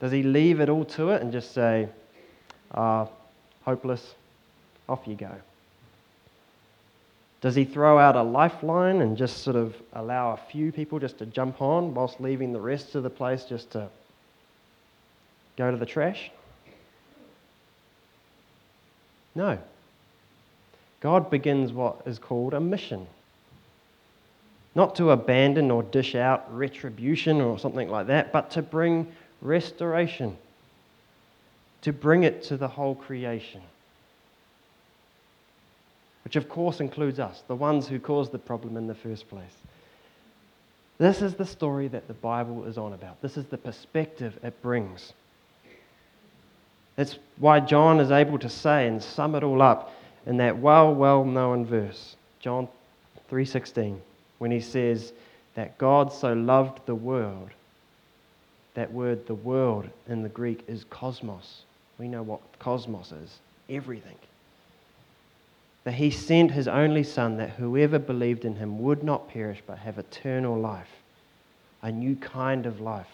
Does 0.00 0.12
He 0.12 0.22
leave 0.22 0.60
it 0.60 0.68
all 0.68 0.84
to 0.84 1.10
it 1.10 1.22
and 1.22 1.32
just 1.32 1.52
say, 1.52 1.88
ah, 2.72 3.08
hopeless, 3.64 4.14
off 4.88 5.06
you 5.06 5.14
go? 5.14 5.32
Does 7.42 7.56
he 7.56 7.64
throw 7.64 7.98
out 7.98 8.14
a 8.14 8.22
lifeline 8.22 9.00
and 9.00 9.16
just 9.16 9.42
sort 9.42 9.56
of 9.56 9.74
allow 9.94 10.32
a 10.32 10.36
few 10.36 10.70
people 10.70 11.00
just 11.00 11.18
to 11.18 11.26
jump 11.26 11.60
on 11.60 11.92
whilst 11.92 12.20
leaving 12.20 12.52
the 12.52 12.60
rest 12.60 12.94
of 12.94 13.02
the 13.02 13.10
place 13.10 13.44
just 13.44 13.72
to 13.72 13.88
go 15.56 15.70
to 15.70 15.76
the 15.76 15.84
trash? 15.84 16.30
No. 19.34 19.58
God 21.00 21.30
begins 21.30 21.72
what 21.72 22.02
is 22.06 22.20
called 22.20 22.54
a 22.54 22.60
mission. 22.60 23.08
Not 24.76 24.94
to 24.96 25.10
abandon 25.10 25.72
or 25.72 25.82
dish 25.82 26.14
out 26.14 26.56
retribution 26.56 27.40
or 27.40 27.58
something 27.58 27.88
like 27.88 28.06
that, 28.06 28.32
but 28.32 28.52
to 28.52 28.62
bring 28.62 29.10
restoration, 29.40 30.36
to 31.80 31.92
bring 31.92 32.22
it 32.22 32.44
to 32.44 32.56
the 32.56 32.68
whole 32.68 32.94
creation 32.94 33.62
which 36.32 36.42
of 36.42 36.48
course 36.48 36.80
includes 36.80 37.20
us, 37.20 37.42
the 37.46 37.54
ones 37.54 37.86
who 37.86 38.00
caused 38.00 38.32
the 38.32 38.38
problem 38.38 38.78
in 38.78 38.86
the 38.86 38.94
first 38.94 39.28
place. 39.28 39.54
This 40.96 41.20
is 41.20 41.34
the 41.34 41.44
story 41.44 41.88
that 41.88 42.08
the 42.08 42.14
Bible 42.14 42.64
is 42.64 42.78
on 42.78 42.94
about. 42.94 43.20
This 43.20 43.36
is 43.36 43.44
the 43.44 43.58
perspective 43.58 44.38
it 44.42 44.62
brings. 44.62 45.12
That's 46.96 47.18
why 47.36 47.60
John 47.60 48.00
is 48.00 48.10
able 48.10 48.38
to 48.38 48.48
say 48.48 48.86
and 48.86 49.02
sum 49.02 49.34
it 49.34 49.42
all 49.42 49.60
up 49.60 49.92
in 50.24 50.38
that 50.38 50.56
well, 50.56 50.94
well 50.94 51.22
known 51.26 51.66
verse, 51.66 52.16
John 52.40 52.66
3:16, 53.30 54.00
when 54.38 54.50
he 54.50 54.60
says 54.60 55.12
that 55.54 55.76
God 55.76 56.10
so 56.14 56.32
loved 56.32 56.80
the 56.86 56.94
world. 56.94 57.50
That 58.72 58.90
word, 58.90 59.26
the 59.26 59.34
world 59.34 59.86
in 60.08 60.22
the 60.22 60.30
Greek, 60.30 60.64
is 60.66 60.84
cosmos. 60.84 61.64
We 61.98 62.08
know 62.08 62.22
what 62.22 62.40
cosmos 62.58 63.12
is 63.12 63.38
everything 63.68 64.16
that 65.84 65.94
he 65.94 66.10
sent 66.10 66.52
his 66.52 66.68
only 66.68 67.02
Son, 67.02 67.36
that 67.38 67.50
whoever 67.50 67.98
believed 67.98 68.44
in 68.44 68.56
him 68.56 68.78
would 68.82 69.02
not 69.02 69.28
perish 69.28 69.62
but 69.66 69.78
have 69.78 69.98
eternal 69.98 70.58
life, 70.58 70.90
a 71.82 71.90
new 71.90 72.14
kind 72.16 72.66
of 72.66 72.80
life. 72.80 73.08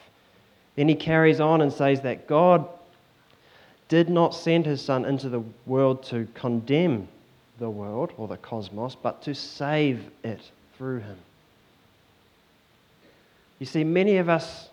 Then 0.76 0.88
he 0.88 0.94
carries 0.94 1.40
on 1.40 1.60
and 1.62 1.72
says 1.72 2.02
that 2.02 2.26
God 2.26 2.68
did 3.88 4.10
not 4.10 4.34
send 4.34 4.66
his 4.66 4.82
Son 4.82 5.04
into 5.04 5.28
the 5.28 5.42
world 5.66 6.02
to 6.04 6.28
condemn 6.34 7.08
the 7.58 7.70
world 7.70 8.12
or 8.16 8.28
the 8.28 8.36
cosmos, 8.36 8.94
but 8.94 9.22
to 9.22 9.34
save 9.34 10.04
it 10.22 10.50
through 10.76 11.00
him. 11.00 11.16
You 13.58 13.66
see, 13.66 13.82
many 13.82 14.18
of 14.18 14.28
us 14.28 14.68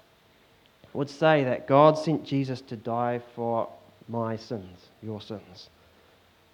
would 0.94 1.10
say 1.10 1.44
that 1.46 1.68
God 1.68 1.98
sent 1.98 2.24
Jesus 2.26 2.62
to 2.62 2.76
die 2.76 3.22
for 3.36 3.68
my 4.08 4.36
sins, 4.36 4.90
your 5.02 5.22
sins. 5.22 5.70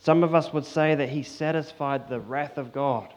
Some 0.01 0.23
of 0.23 0.33
us 0.33 0.51
would 0.51 0.65
say 0.65 0.95
that 0.95 1.09
he 1.09 1.23
satisfied 1.23 2.09
the 2.09 2.19
wrath 2.19 2.57
of 2.57 2.73
God, 2.73 3.07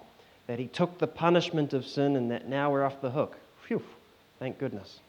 that 0.47 0.59
he 0.59 0.67
took 0.67 0.99
the 0.99 1.07
punishment 1.07 1.73
of 1.73 1.87
sin, 1.87 2.17
and 2.17 2.31
that 2.31 2.49
now 2.49 2.71
we're 2.71 2.85
off 2.85 3.01
the 3.01 3.11
hook. 3.11 3.37
Phew, 3.67 3.83
thank 4.39 4.59
goodness. 4.59 5.01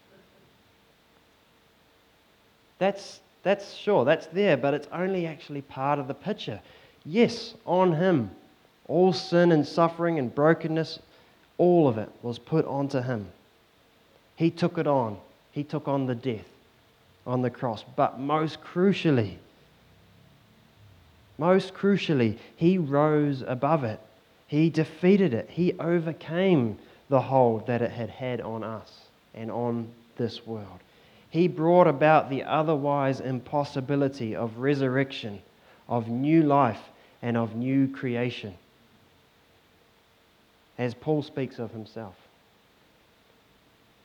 That's, 2.80 3.20
that's 3.44 3.74
sure, 3.74 4.06
that's 4.06 4.28
there, 4.28 4.56
but 4.56 4.74
it's 4.74 4.88
only 4.92 5.28
actually 5.28 5.62
part 5.62 6.00
of 6.00 6.08
the 6.08 6.14
picture. 6.14 6.62
Yes, 7.06 7.54
on 7.66 7.94
him, 7.94 8.32
all 8.88 9.12
sin 9.12 9.52
and 9.52 9.68
suffering 9.68 10.18
and 10.18 10.34
brokenness, 10.34 11.00
all 11.58 11.88
of 11.88 11.98
it 11.98 12.10
was 12.22 12.40
put 12.40 12.66
onto 12.66 13.02
him. 13.02 13.28
He 14.36 14.50
took 14.50 14.78
it 14.78 14.88
on. 14.88 15.18
He 15.52 15.64
took 15.64 15.88
on 15.88 16.06
the 16.06 16.16
death 16.16 16.48
on 17.26 17.42
the 17.42 17.50
cross. 17.50 17.84
But 17.96 18.20
most 18.20 18.62
crucially, 18.62 19.36
most 21.38 21.74
crucially, 21.74 22.38
he 22.56 22.78
rose 22.78 23.44
above 23.46 23.84
it. 23.84 24.00
He 24.48 24.70
defeated 24.70 25.34
it. 25.34 25.50
He 25.50 25.74
overcame 25.80 26.78
the 27.10 27.22
hold 27.22 27.68
that 27.68 27.82
it 27.82 27.92
had 27.92 28.10
had 28.10 28.42
on 28.42 28.64
us 28.64 29.02
and 29.34 29.52
on 29.52 29.90
this 30.18 30.46
world. 30.46 30.80
He 31.30 31.48
brought 31.48 31.88
about 31.88 32.30
the 32.30 32.44
otherwise 32.44 33.20
impossibility 33.20 34.36
of 34.36 34.58
resurrection, 34.58 35.42
of 35.90 36.08
new 36.08 36.44
life, 36.44 36.80
and 37.22 37.36
of 37.36 37.56
new 37.56 37.88
creation, 37.88 38.54
as 40.78 40.94
Paul 40.94 41.24
speaks 41.24 41.60
of 41.60 41.72
himself. 41.72 42.16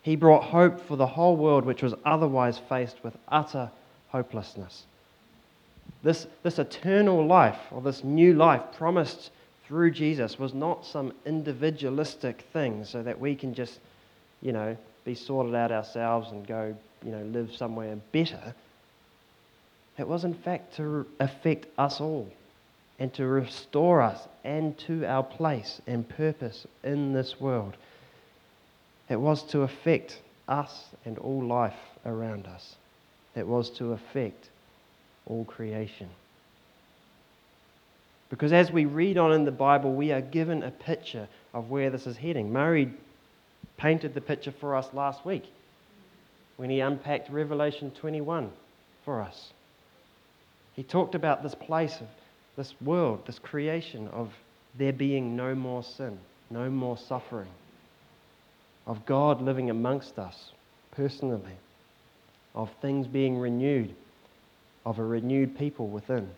He 0.02 0.16
brought 0.16 0.44
hope 0.44 0.80
for 0.80 0.96
the 0.96 1.06
whole 1.06 1.36
world, 1.36 1.64
which 1.64 1.82
was 1.82 1.94
otherwise 2.04 2.58
faced 2.58 3.04
with 3.04 3.16
utter 3.28 3.70
hopelessness. 4.08 4.84
This, 6.02 6.26
this 6.42 6.58
eternal 6.58 7.26
life, 7.26 7.58
or 7.70 7.82
this 7.82 8.02
new 8.02 8.34
life 8.34 8.62
promised 8.76 9.30
through 9.66 9.90
Jesus, 9.90 10.38
was 10.38 10.54
not 10.54 10.86
some 10.86 11.12
individualistic 11.26 12.46
thing 12.52 12.84
so 12.84 13.02
that 13.02 13.20
we 13.20 13.34
can 13.34 13.54
just, 13.54 13.78
you 14.40 14.52
know, 14.52 14.76
be 15.04 15.14
sorted 15.14 15.54
out 15.54 15.72
ourselves 15.72 16.30
and 16.32 16.46
go, 16.46 16.74
you 17.04 17.10
know, 17.10 17.22
live 17.24 17.54
somewhere 17.54 17.96
better. 18.12 18.54
It 19.98 20.08
was, 20.08 20.24
in 20.24 20.34
fact, 20.34 20.76
to 20.76 21.06
affect 21.18 21.66
us 21.78 22.00
all 22.00 22.30
and 22.98 23.12
to 23.14 23.26
restore 23.26 24.00
us 24.00 24.28
and 24.44 24.76
to 24.78 25.04
our 25.04 25.22
place 25.22 25.80
and 25.86 26.08
purpose 26.08 26.66
in 26.82 27.12
this 27.12 27.40
world. 27.40 27.76
It 29.08 29.20
was 29.20 29.42
to 29.44 29.62
affect 29.62 30.20
us 30.48 30.84
and 31.04 31.18
all 31.18 31.44
life 31.44 31.74
around 32.06 32.46
us. 32.46 32.76
It 33.34 33.46
was 33.46 33.70
to 33.70 33.92
affect 33.92 34.48
all 35.30 35.44
creation. 35.44 36.08
Because 38.28 38.52
as 38.52 38.70
we 38.70 38.84
read 38.84 39.18
on 39.18 39.32
in 39.32 39.44
the 39.44 39.50
Bible, 39.50 39.94
we 39.94 40.12
are 40.12 40.20
given 40.20 40.62
a 40.62 40.70
picture 40.70 41.28
of 41.52 41.70
where 41.70 41.90
this 41.90 42.06
is 42.06 42.16
heading. 42.16 42.52
Murray 42.52 42.92
painted 43.76 44.14
the 44.14 44.20
picture 44.20 44.52
for 44.52 44.76
us 44.76 44.88
last 44.92 45.24
week 45.24 45.44
when 46.56 46.70
he 46.70 46.80
unpacked 46.80 47.30
Revelation 47.30 47.90
21 47.90 48.50
for 49.04 49.20
us. 49.20 49.52
He 50.74 50.82
talked 50.82 51.14
about 51.14 51.42
this 51.42 51.54
place 51.54 52.00
of 52.00 52.06
this 52.56 52.74
world, 52.80 53.26
this 53.26 53.38
creation 53.38 54.08
of 54.08 54.30
there 54.78 54.92
being 54.92 55.34
no 55.34 55.54
more 55.54 55.82
sin, 55.82 56.18
no 56.50 56.70
more 56.70 56.96
suffering, 56.96 57.48
of 58.86 59.04
God 59.06 59.40
living 59.40 59.70
amongst 59.70 60.18
us 60.18 60.52
personally, 60.92 61.56
of 62.54 62.70
things 62.80 63.06
being 63.06 63.38
renewed, 63.38 63.94
of 64.84 64.98
a 64.98 65.04
renewed 65.04 65.58
people 65.58 65.88
within. 65.88 66.28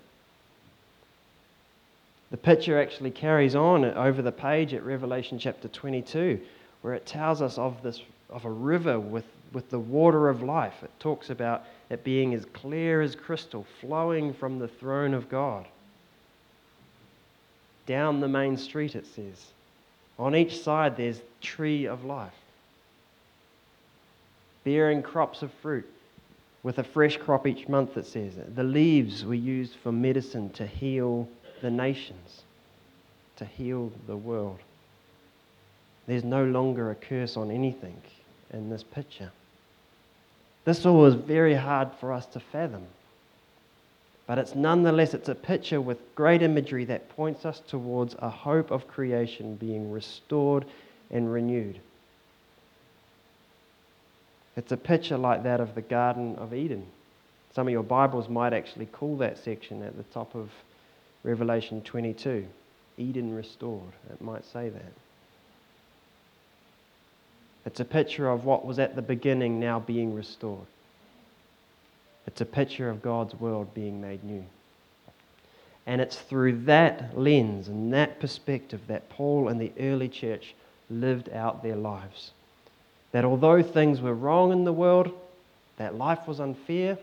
The 2.30 2.36
picture 2.36 2.80
actually 2.80 3.10
carries 3.10 3.54
on 3.54 3.84
over 3.84 4.22
the 4.22 4.32
page 4.32 4.72
at 4.72 4.84
Revelation 4.84 5.38
chapter 5.38 5.68
22, 5.68 6.40
where 6.80 6.94
it 6.94 7.06
tells 7.06 7.42
us 7.42 7.58
of 7.58 7.82
this 7.82 8.00
of 8.30 8.44
a 8.46 8.50
river 8.50 8.98
with, 8.98 9.26
with 9.52 9.68
the 9.70 9.78
water 9.78 10.28
of 10.30 10.42
life. 10.42 10.82
It 10.82 10.90
talks 10.98 11.28
about 11.28 11.64
it 11.90 12.02
being 12.02 12.32
as 12.32 12.46
clear 12.46 13.02
as 13.02 13.14
crystal, 13.14 13.66
flowing 13.80 14.32
from 14.32 14.58
the 14.58 14.68
throne 14.68 15.12
of 15.12 15.28
God 15.28 15.66
down 17.86 18.20
the 18.20 18.28
main 18.28 18.56
street, 18.56 18.94
it 18.94 19.06
says. 19.06 19.52
On 20.18 20.34
each 20.34 20.60
side, 20.62 20.96
there's 20.96 21.20
tree 21.40 21.86
of 21.86 22.04
life, 22.04 22.32
bearing 24.64 25.02
crops 25.02 25.42
of 25.42 25.52
fruit, 25.54 25.88
with 26.62 26.78
a 26.78 26.84
fresh 26.84 27.16
crop 27.16 27.46
each 27.46 27.68
month, 27.68 27.96
it 27.96 28.06
says. 28.06 28.34
The 28.54 28.62
leaves 28.62 29.24
were 29.24 29.34
used 29.34 29.76
for 29.82 29.92
medicine 29.92 30.50
to 30.50 30.66
heal 30.66 31.28
the 31.60 31.70
nations, 31.70 32.42
to 33.36 33.44
heal 33.44 33.90
the 34.06 34.16
world. 34.16 34.58
There's 36.06 36.24
no 36.24 36.44
longer 36.44 36.90
a 36.90 36.94
curse 36.94 37.36
on 37.36 37.50
anything 37.50 38.00
in 38.52 38.70
this 38.70 38.82
picture. 38.82 39.32
This 40.64 40.86
all 40.86 41.06
is 41.06 41.14
very 41.14 41.54
hard 41.54 41.88
for 42.00 42.12
us 42.12 42.26
to 42.26 42.40
fathom. 42.40 42.86
But 44.26 44.38
it's 44.38 44.54
nonetheless, 44.54 45.14
it's 45.14 45.28
a 45.28 45.34
picture 45.34 45.80
with 45.80 46.14
great 46.14 46.42
imagery 46.42 46.84
that 46.86 47.08
points 47.10 47.44
us 47.44 47.60
towards 47.66 48.14
a 48.18 48.30
hope 48.30 48.70
of 48.70 48.86
creation 48.86 49.56
being 49.56 49.90
restored 49.90 50.64
and 51.10 51.32
renewed. 51.32 51.80
It's 54.56 54.72
a 54.72 54.76
picture 54.76 55.16
like 55.16 55.44
that 55.44 55.60
of 55.60 55.74
the 55.74 55.82
Garden 55.82 56.36
of 56.36 56.52
Eden. 56.52 56.86
Some 57.54 57.66
of 57.66 57.72
your 57.72 57.82
Bibles 57.82 58.28
might 58.28 58.52
actually 58.52 58.86
call 58.86 59.16
that 59.18 59.38
section 59.38 59.82
at 59.82 59.96
the 59.96 60.02
top 60.04 60.34
of 60.34 60.50
Revelation 61.24 61.80
22 61.82 62.46
Eden 62.98 63.34
restored. 63.34 63.92
It 64.10 64.20
might 64.20 64.44
say 64.44 64.68
that. 64.68 64.92
It's 67.64 67.80
a 67.80 67.84
picture 67.84 68.28
of 68.28 68.44
what 68.44 68.66
was 68.66 68.78
at 68.78 68.96
the 68.96 69.02
beginning 69.02 69.58
now 69.58 69.80
being 69.80 70.14
restored. 70.14 70.66
It's 72.26 72.40
a 72.40 72.46
picture 72.46 72.90
of 72.90 73.02
God's 73.02 73.34
world 73.34 73.72
being 73.74 74.00
made 74.00 74.22
new. 74.24 74.44
And 75.86 76.00
it's 76.00 76.16
through 76.16 76.64
that 76.64 77.18
lens 77.18 77.68
and 77.68 77.92
that 77.92 78.20
perspective 78.20 78.80
that 78.88 79.08
Paul 79.08 79.48
and 79.48 79.60
the 79.60 79.72
early 79.80 80.08
church 80.08 80.54
lived 80.90 81.30
out 81.30 81.62
their 81.62 81.76
lives. 81.76 82.32
That 83.12 83.24
although 83.24 83.62
things 83.62 84.00
were 84.00 84.14
wrong 84.14 84.52
in 84.52 84.64
the 84.64 84.72
world, 84.72 85.12
that 85.76 85.94
life 85.94 86.26
was 86.26 86.40
unfair, 86.40 86.98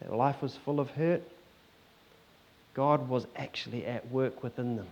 that 0.00 0.14
life 0.14 0.40
was 0.42 0.56
full 0.56 0.80
of 0.80 0.90
hurt, 0.90 1.22
God 2.74 3.08
was 3.08 3.26
actually 3.36 3.86
at 3.86 4.10
work 4.10 4.42
within 4.42 4.76
them, 4.76 4.88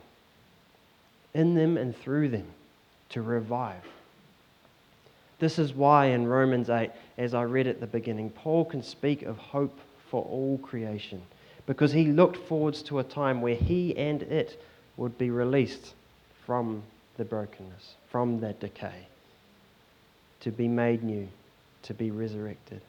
in 1.34 1.54
them 1.54 1.76
and 1.76 1.96
through 1.96 2.30
them 2.30 2.46
to 3.10 3.20
revive. 3.20 3.84
This 5.38 5.58
is 5.58 5.74
why 5.74 6.06
in 6.06 6.26
Romans 6.26 6.70
8, 6.70 6.90
as 7.18 7.34
I 7.34 7.42
read 7.42 7.66
at 7.66 7.80
the 7.80 7.86
beginning, 7.86 8.30
Paul 8.30 8.64
can 8.64 8.82
speak 8.82 9.22
of 9.22 9.36
hope 9.36 9.78
for 10.08 10.24
all 10.24 10.58
creation 10.58 11.20
because 11.66 11.92
he 11.92 12.06
looked 12.06 12.36
forwards 12.36 12.82
to 12.84 12.98
a 12.98 13.04
time 13.04 13.42
where 13.42 13.54
he 13.54 13.96
and 13.96 14.22
it 14.22 14.62
would 14.96 15.18
be 15.18 15.30
released 15.30 15.92
from 16.46 16.82
the 17.16 17.24
brokenness, 17.24 17.94
from 18.10 18.40
that 18.40 18.60
decay, 18.60 19.06
to 20.40 20.50
be 20.50 20.68
made 20.68 21.02
new, 21.02 21.28
to 21.82 21.94
be 21.94 22.10
resurrected. 22.10 22.80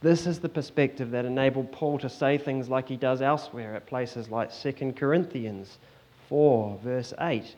This 0.00 0.26
is 0.26 0.38
the 0.38 0.48
perspective 0.48 1.10
that 1.10 1.24
enabled 1.24 1.72
Paul 1.72 1.98
to 1.98 2.08
say 2.08 2.38
things 2.38 2.68
like 2.68 2.88
he 2.88 2.96
does 2.96 3.20
elsewhere 3.20 3.74
at 3.74 3.86
places 3.86 4.28
like 4.28 4.54
2 4.54 4.92
Corinthians 4.96 5.78
4, 6.28 6.78
verse 6.82 7.12
8 7.18 7.56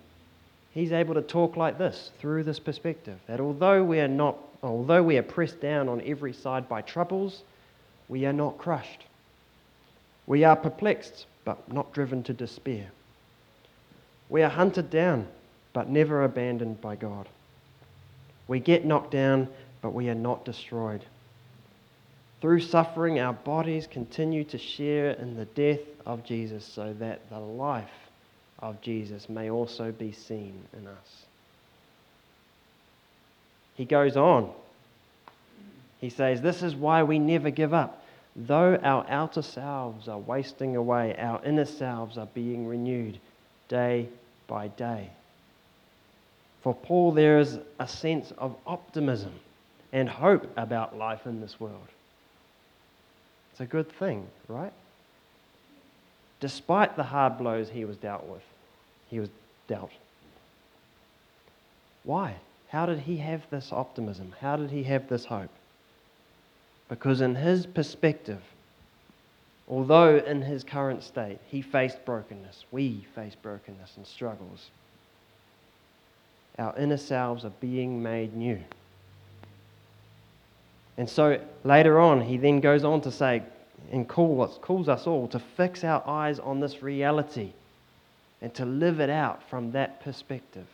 he's 0.72 0.92
able 0.92 1.14
to 1.14 1.22
talk 1.22 1.57
like 1.57 1.79
this 1.79 2.12
through 2.18 2.44
this 2.44 2.59
perspective 2.59 3.18
that 3.26 3.40
although 3.40 3.83
we 3.83 4.00
are 4.00 4.09
not 4.09 4.38
although 4.62 5.03
we 5.03 5.16
are 5.16 5.22
pressed 5.22 5.61
down 5.61 5.88
on 5.88 6.03
every 6.05 6.33
side 6.33 6.68
by 6.68 6.83
troubles 6.83 7.42
we 8.09 8.26
are 8.26 8.33
not 8.33 8.59
crushed. 8.59 9.05
We 10.26 10.44
are 10.44 10.57
perplexed 10.57 11.26
but 11.44 11.72
not 11.72 11.92
driven 11.92 12.22
to 12.24 12.33
despair 12.33 12.90
we 14.31 14.43
are 14.43 14.49
hunted 14.49 14.88
down 14.88 15.27
but 15.73 15.88
never 15.88 16.25
abandoned 16.25 16.81
by 16.81 16.97
god 16.97 17.29
we 18.49 18.59
get 18.59 18.85
knocked 18.85 19.11
down 19.11 19.47
but 19.83 19.93
we 19.93 20.09
are 20.09 20.14
not 20.14 20.45
destroyed 20.45 21.05
through 22.40 22.61
suffering 22.61 23.21
our 23.21 23.35
bodies 23.35 23.87
continue 23.87 24.45
to 24.45 24.57
share 24.57 25.11
in 25.11 25.37
the 25.37 25.45
death 25.45 25.81
of 26.07 26.25
jesus 26.25 26.64
so 26.64 26.95
that 26.95 27.29
the 27.29 27.38
life 27.38 27.90
of 28.62 28.81
Jesus 28.81 29.29
may 29.29 29.51
also 29.51 29.90
be 29.90 30.12
seen 30.12 30.62
in 30.77 30.87
us. 30.87 31.25
He 33.75 33.85
goes 33.85 34.16
on. 34.16 34.51
He 36.01 36.11
says, 36.11 36.43
This 36.43 36.62
is 36.62 36.75
why 36.75 37.03
we 37.03 37.19
never 37.19 37.51
give 37.51 37.73
up. 37.73 38.05
Though 38.37 38.77
our 38.77 39.05
outer 39.09 39.43
selves 39.43 40.09
are 40.09 40.19
wasting 40.19 40.77
away, 40.77 41.16
our 41.19 41.43
inner 41.45 41.64
selves 41.64 42.16
are 42.16 42.29
being 42.35 42.66
renewed 42.66 43.19
day 43.69 44.09
by 44.50 44.68
day. 44.68 45.08
For 46.62 46.74
Paul, 46.74 47.12
there 47.12 47.38
is 47.38 47.58
a 47.78 47.88
sense 47.88 48.34
of 48.36 48.54
optimism 48.66 49.32
and 49.92 50.08
hope 50.08 50.46
about 50.58 50.98
life 50.98 51.24
in 51.24 51.40
this 51.40 51.58
world. 51.58 51.88
It's 53.52 53.60
a 53.60 53.66
good 53.66 53.90
thing, 53.90 54.26
right? 54.48 54.74
Despite 56.40 56.96
the 56.96 57.04
hard 57.04 57.38
blows 57.38 57.70
he 57.70 57.86
was 57.86 57.96
dealt 57.96 58.26
with 58.26 58.42
he 59.10 59.18
was 59.18 59.28
dealt. 59.66 59.90
Why? 62.04 62.36
How 62.68 62.86
did 62.86 63.00
he 63.00 63.16
have 63.18 63.42
this 63.50 63.72
optimism? 63.72 64.32
How 64.40 64.56
did 64.56 64.70
he 64.70 64.84
have 64.84 65.08
this 65.08 65.24
hope? 65.24 65.50
Because, 66.88 67.20
in 67.20 67.34
his 67.34 67.66
perspective, 67.66 68.40
although 69.70 70.18
in 70.18 70.42
his 70.42 70.64
current 70.64 71.02
state 71.02 71.38
he 71.46 71.62
faced 71.62 72.04
brokenness, 72.04 72.64
we 72.72 73.06
face 73.14 73.37
brokenness 73.40 73.96
and 73.96 74.06
struggles, 74.06 74.70
our 76.59 76.76
inner 76.76 76.96
selves 76.98 77.44
are 77.44 77.52
being 77.61 78.02
made 78.02 78.37
new. 78.37 78.61
And 80.98 81.09
so 81.09 81.40
later 81.64 81.98
on, 81.98 82.20
he 82.20 82.37
then 82.37 82.61
goes 82.61 82.85
on 82.85 83.00
to 83.02 83.12
say, 83.12 83.42
and 83.90 84.06
call 84.06 84.46
calls 84.61 84.88
us 84.88 85.06
all 85.06 85.26
to 85.28 85.38
fix 85.38 85.85
our 85.85 86.06
eyes 86.06 86.38
on 86.38 86.61
this 86.61 86.83
reality 86.83 87.52
and 88.42 88.52
to 88.54 88.66
live 88.66 89.00
it 89.00 89.09
out 89.09 89.48
from 89.48 89.72
that 89.72 90.02
perspective. 90.02 90.66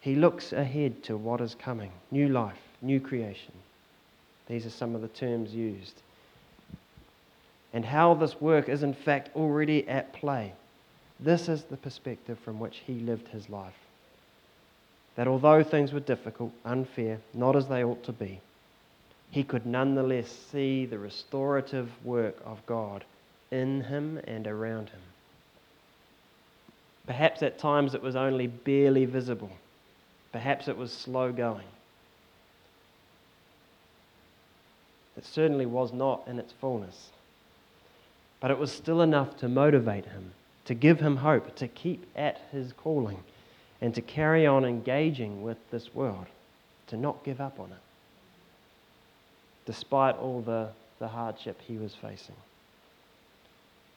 He 0.00 0.14
looks 0.14 0.52
ahead 0.52 1.02
to 1.04 1.16
what 1.16 1.40
is 1.40 1.54
coming 1.54 1.90
new 2.10 2.28
life, 2.28 2.60
new 2.80 3.00
creation. 3.00 3.52
These 4.48 4.66
are 4.66 4.70
some 4.70 4.94
of 4.94 5.02
the 5.02 5.08
terms 5.08 5.54
used. 5.54 6.02
And 7.72 7.84
how 7.84 8.14
this 8.14 8.40
work 8.40 8.68
is, 8.68 8.82
in 8.82 8.94
fact, 8.94 9.30
already 9.34 9.88
at 9.88 10.12
play. 10.12 10.52
This 11.18 11.48
is 11.48 11.64
the 11.64 11.76
perspective 11.76 12.38
from 12.38 12.60
which 12.60 12.82
he 12.86 12.94
lived 12.94 13.28
his 13.28 13.48
life. 13.48 13.74
That 15.16 15.28
although 15.28 15.62
things 15.62 15.92
were 15.92 16.00
difficult, 16.00 16.52
unfair, 16.64 17.20
not 17.32 17.56
as 17.56 17.68
they 17.68 17.84
ought 17.84 18.02
to 18.04 18.12
be, 18.12 18.40
he 19.30 19.42
could 19.42 19.66
nonetheless 19.66 20.30
see 20.52 20.86
the 20.86 20.98
restorative 20.98 21.90
work 22.04 22.36
of 22.44 22.64
God 22.66 23.04
in 23.50 23.82
him 23.82 24.20
and 24.24 24.46
around 24.46 24.90
him. 24.90 25.00
Perhaps 27.06 27.42
at 27.42 27.58
times 27.58 27.94
it 27.94 28.02
was 28.02 28.16
only 28.16 28.46
barely 28.46 29.04
visible. 29.04 29.50
Perhaps 30.32 30.68
it 30.68 30.76
was 30.76 30.92
slow 30.92 31.32
going. 31.32 31.66
It 35.16 35.24
certainly 35.24 35.66
was 35.66 35.92
not 35.92 36.22
in 36.26 36.38
its 36.38 36.52
fullness. 36.52 37.10
But 38.40 38.50
it 38.50 38.58
was 38.58 38.72
still 38.72 39.00
enough 39.00 39.36
to 39.38 39.48
motivate 39.48 40.06
him, 40.06 40.32
to 40.64 40.74
give 40.74 41.00
him 41.00 41.18
hope, 41.18 41.54
to 41.56 41.68
keep 41.68 42.06
at 42.16 42.40
his 42.52 42.72
calling, 42.72 43.22
and 43.80 43.94
to 43.94 44.02
carry 44.02 44.46
on 44.46 44.64
engaging 44.64 45.42
with 45.42 45.58
this 45.70 45.94
world, 45.94 46.26
to 46.88 46.96
not 46.96 47.24
give 47.24 47.40
up 47.40 47.58
on 47.60 47.70
it, 47.70 47.82
despite 49.66 50.16
all 50.16 50.40
the, 50.40 50.68
the 50.98 51.08
hardship 51.08 51.60
he 51.66 51.76
was 51.76 51.94
facing. 51.94 52.36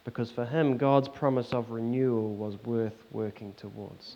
Because 0.06 0.32
for 0.32 0.45
him, 0.45 0.77
God's 0.77 1.10
promise 1.10 1.51
of 1.51 1.71
renewal 1.71 2.34
was 2.34 2.56
worth 2.63 2.95
working 3.12 3.53
towards. 3.58 4.15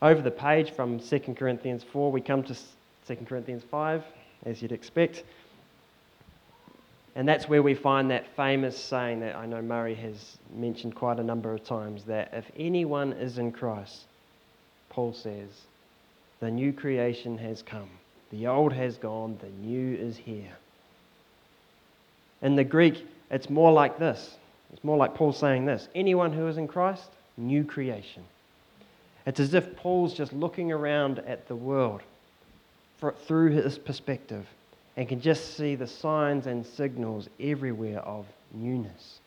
Over 0.00 0.22
the 0.22 0.30
page 0.30 0.70
from 0.70 1.00
2 1.00 1.18
Corinthians 1.36 1.82
4, 1.82 2.12
we 2.12 2.20
come 2.20 2.44
to 2.44 2.56
2 3.06 3.16
Corinthians 3.26 3.62
5, 3.70 4.04
as 4.44 4.60
you'd 4.60 4.72
expect. 4.72 5.24
And 7.14 7.26
that's 7.26 7.48
where 7.48 7.62
we 7.62 7.74
find 7.74 8.10
that 8.10 8.26
famous 8.36 8.76
saying 8.76 9.20
that 9.20 9.36
I 9.36 9.46
know 9.46 9.62
Murray 9.62 9.94
has 9.94 10.36
mentioned 10.54 10.94
quite 10.94 11.18
a 11.18 11.24
number 11.24 11.52
of 11.52 11.64
times 11.64 12.04
that 12.04 12.30
if 12.32 12.44
anyone 12.58 13.12
is 13.14 13.38
in 13.38 13.52
Christ, 13.52 14.02
Paul 14.90 15.14
says, 15.14 15.48
the 16.40 16.50
new 16.50 16.72
creation 16.72 17.38
has 17.38 17.62
come. 17.62 17.88
The 18.30 18.46
old 18.48 18.72
has 18.72 18.96
gone, 18.96 19.38
the 19.40 19.66
new 19.66 19.96
is 19.96 20.16
here. 20.16 20.52
In 22.42 22.56
the 22.56 22.64
Greek, 22.64 23.06
it's 23.30 23.48
more 23.48 23.72
like 23.72 23.98
this. 23.98 24.36
It's 24.72 24.84
more 24.84 24.96
like 24.96 25.14
Paul 25.14 25.32
saying 25.32 25.64
this 25.64 25.88
anyone 25.94 26.32
who 26.32 26.46
is 26.48 26.58
in 26.58 26.68
Christ, 26.68 27.08
new 27.36 27.64
creation. 27.64 28.24
It's 29.24 29.40
as 29.40 29.54
if 29.54 29.74
Paul's 29.76 30.12
just 30.12 30.32
looking 30.32 30.70
around 30.70 31.20
at 31.20 31.48
the 31.48 31.56
world 31.56 32.02
for, 32.98 33.12
through 33.26 33.50
his 33.50 33.78
perspective 33.78 34.46
and 34.96 35.08
can 35.08 35.20
just 35.20 35.56
see 35.56 35.74
the 35.74 35.86
signs 35.86 36.46
and 36.46 36.64
signals 36.64 37.28
everywhere 37.38 38.00
of 38.00 38.26
newness. 38.52 39.20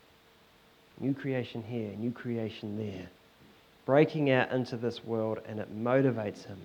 New 0.99 1.13
creation 1.13 1.63
here, 1.63 1.91
new 1.97 2.11
creation 2.11 2.77
there. 2.77 3.07
Breaking 3.85 4.31
out 4.31 4.51
into 4.51 4.77
this 4.77 5.03
world, 5.03 5.39
and 5.47 5.59
it 5.59 5.75
motivates 5.75 6.45
him, 6.45 6.59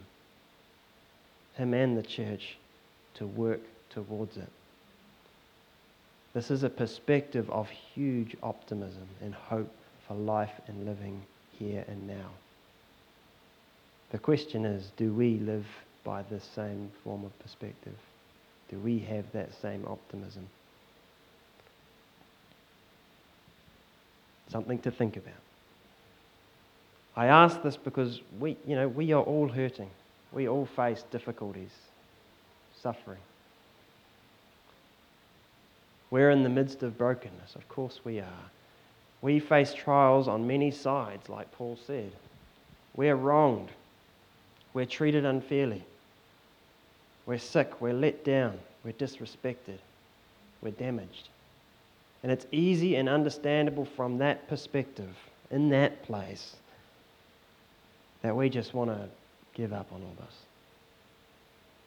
him 1.55 1.73
and 1.73 1.97
the 1.97 2.03
church, 2.03 2.57
to 3.15 3.27
work 3.27 3.61
towards 3.91 4.37
it. 4.37 4.49
This 6.35 6.51
is 6.51 6.65
a 6.65 6.69
perspective 6.69 7.49
of 7.51 7.69
huge 7.71 8.37
optimism 8.43 9.07
and 9.23 9.35
hope 9.35 9.73
for 10.09 10.15
life 10.15 10.51
and 10.67 10.85
living 10.85 11.23
here 11.59 11.85
and 11.87 12.09
now. 12.09 12.31
The 14.11 14.19
question 14.19 14.65
is 14.65 14.91
do 14.97 15.13
we 15.13 15.39
live 15.39 15.67
by 16.05 16.23
this 16.23 16.45
same 16.55 16.91
form 17.03 17.25
of 17.25 17.37
perspective? 17.41 17.97
Do 18.71 18.79
we 18.79 18.99
have 19.01 19.25
that 19.33 19.51
same 19.61 19.85
optimism? 19.87 20.47
Something 24.51 24.79
to 24.81 24.91
think 24.91 25.17
about. 25.17 25.35
I 27.17 27.27
ask 27.27 27.63
this 27.63 27.77
because 27.77 28.21
we, 28.39 28.57
you 28.67 28.77
know, 28.77 28.89
we 28.89 29.13
are 29.13 29.23
all 29.23 29.49
hurting. 29.49 29.91
We 30.33 30.49
all 30.49 30.67
face 30.67 31.05
difficulties, 31.11 31.71
suffering. 32.81 33.21
We're 36.11 36.31
in 36.31 36.43
the 36.43 36.49
midst 36.49 36.83
of 36.83 36.99
brokenness. 36.99 37.55
Of 37.55 37.69
course 37.69 38.01
we 38.05 38.21
are. 38.21 38.51
We 39.23 39.41
face 39.41 39.73
trials 39.73 40.29
on 40.29 40.47
many 40.47 40.71
sides, 40.71 41.29
like 41.29 41.51
Paul 41.53 41.79
said. 41.87 42.13
We're 42.97 43.17
wronged. 43.17 43.71
We're 44.75 44.87
treated 44.87 45.25
unfairly. 45.25 45.85
We're 47.27 47.39
sick, 47.39 47.81
we're 47.81 47.95
let 47.95 48.25
down, 48.25 48.59
we're 48.85 48.93
disrespected, 48.93 49.79
we're 50.61 50.73
damaged. 50.73 51.29
And 52.23 52.31
it's 52.31 52.47
easy 52.53 52.97
and 52.97 53.09
understandable 53.09 53.85
from 53.85 54.19
that 54.19 54.49
perspective, 54.49 55.15
in 55.51 55.71
that 55.71 56.03
place, 56.05 56.57
that 58.23 58.35
we 58.35 58.49
just 58.49 58.75
want 58.75 58.91
to 58.91 59.09
give 59.55 59.73
up 59.73 59.93
on 59.93 60.03
all 60.03 60.15
this. 60.27 60.35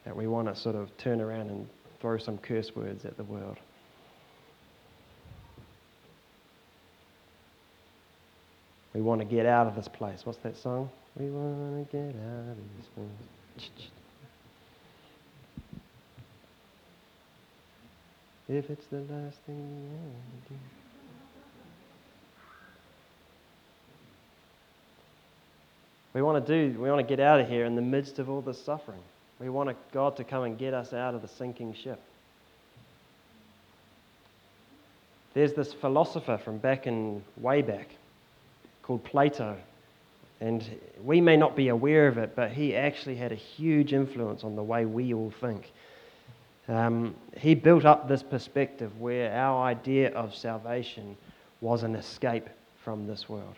That 0.05 0.15
we 0.15 0.27
want 0.27 0.47
to 0.47 0.55
sort 0.55 0.75
of 0.75 0.95
turn 0.97 1.21
around 1.21 1.49
and 1.49 1.67
throw 1.99 2.17
some 2.17 2.37
curse 2.37 2.75
words 2.75 3.05
at 3.05 3.17
the 3.17 3.23
world. 3.23 3.57
We 8.93 9.01
want 9.01 9.21
to 9.21 9.25
get 9.25 9.45
out 9.45 9.67
of 9.67 9.75
this 9.75 9.87
place. 9.87 10.21
What's 10.23 10.39
that 10.39 10.57
song? 10.57 10.89
We 11.17 11.29
want 11.29 11.89
to 11.89 11.97
get 11.97 12.15
out 12.15 12.51
of 12.51 12.57
this 12.77 12.87
place. 12.95 13.89
If 18.49 18.69
it's 18.69 18.85
the 18.87 18.97
last 18.97 19.37
thing 19.45 19.57
you 19.57 19.89
ever 19.93 20.49
do. 20.49 20.55
We 26.13 26.21
want 26.21 26.45
to 26.45 26.71
do, 26.71 26.79
we 26.79 26.89
want 26.89 27.05
to 27.05 27.15
get 27.15 27.19
out 27.19 27.39
of 27.39 27.47
here 27.47 27.65
in 27.65 27.75
the 27.75 27.81
midst 27.81 28.19
of 28.19 28.29
all 28.29 28.41
this 28.41 28.59
suffering. 28.63 29.01
We 29.39 29.49
want 29.49 29.75
God 29.91 30.15
to 30.17 30.23
come 30.23 30.43
and 30.43 30.57
get 30.57 30.73
us 30.73 30.93
out 30.93 31.13
of 31.13 31.21
the 31.21 31.27
sinking 31.27 31.75
ship. 31.75 32.01
There's 35.33 35.53
this 35.53 35.73
philosopher 35.73 36.39
from 36.43 36.57
back 36.57 36.87
in 36.87 37.23
way 37.37 37.61
back 37.61 37.89
called 38.81 39.03
Plato. 39.03 39.57
And 40.39 40.63
we 41.03 41.21
may 41.21 41.37
not 41.37 41.55
be 41.55 41.67
aware 41.67 42.07
of 42.07 42.17
it, 42.17 42.35
but 42.35 42.51
he 42.51 42.75
actually 42.75 43.15
had 43.15 43.31
a 43.31 43.35
huge 43.35 43.93
influence 43.93 44.43
on 44.43 44.55
the 44.55 44.63
way 44.63 44.85
we 44.85 45.13
all 45.13 45.31
think. 45.41 45.71
Um, 46.67 47.15
he 47.37 47.55
built 47.55 47.85
up 47.85 48.07
this 48.07 48.23
perspective 48.23 48.99
where 48.99 49.31
our 49.31 49.63
idea 49.63 50.11
of 50.13 50.35
salvation 50.35 51.15
was 51.61 51.83
an 51.83 51.95
escape 51.95 52.47
from 52.83 53.07
this 53.07 53.29
world. 53.29 53.55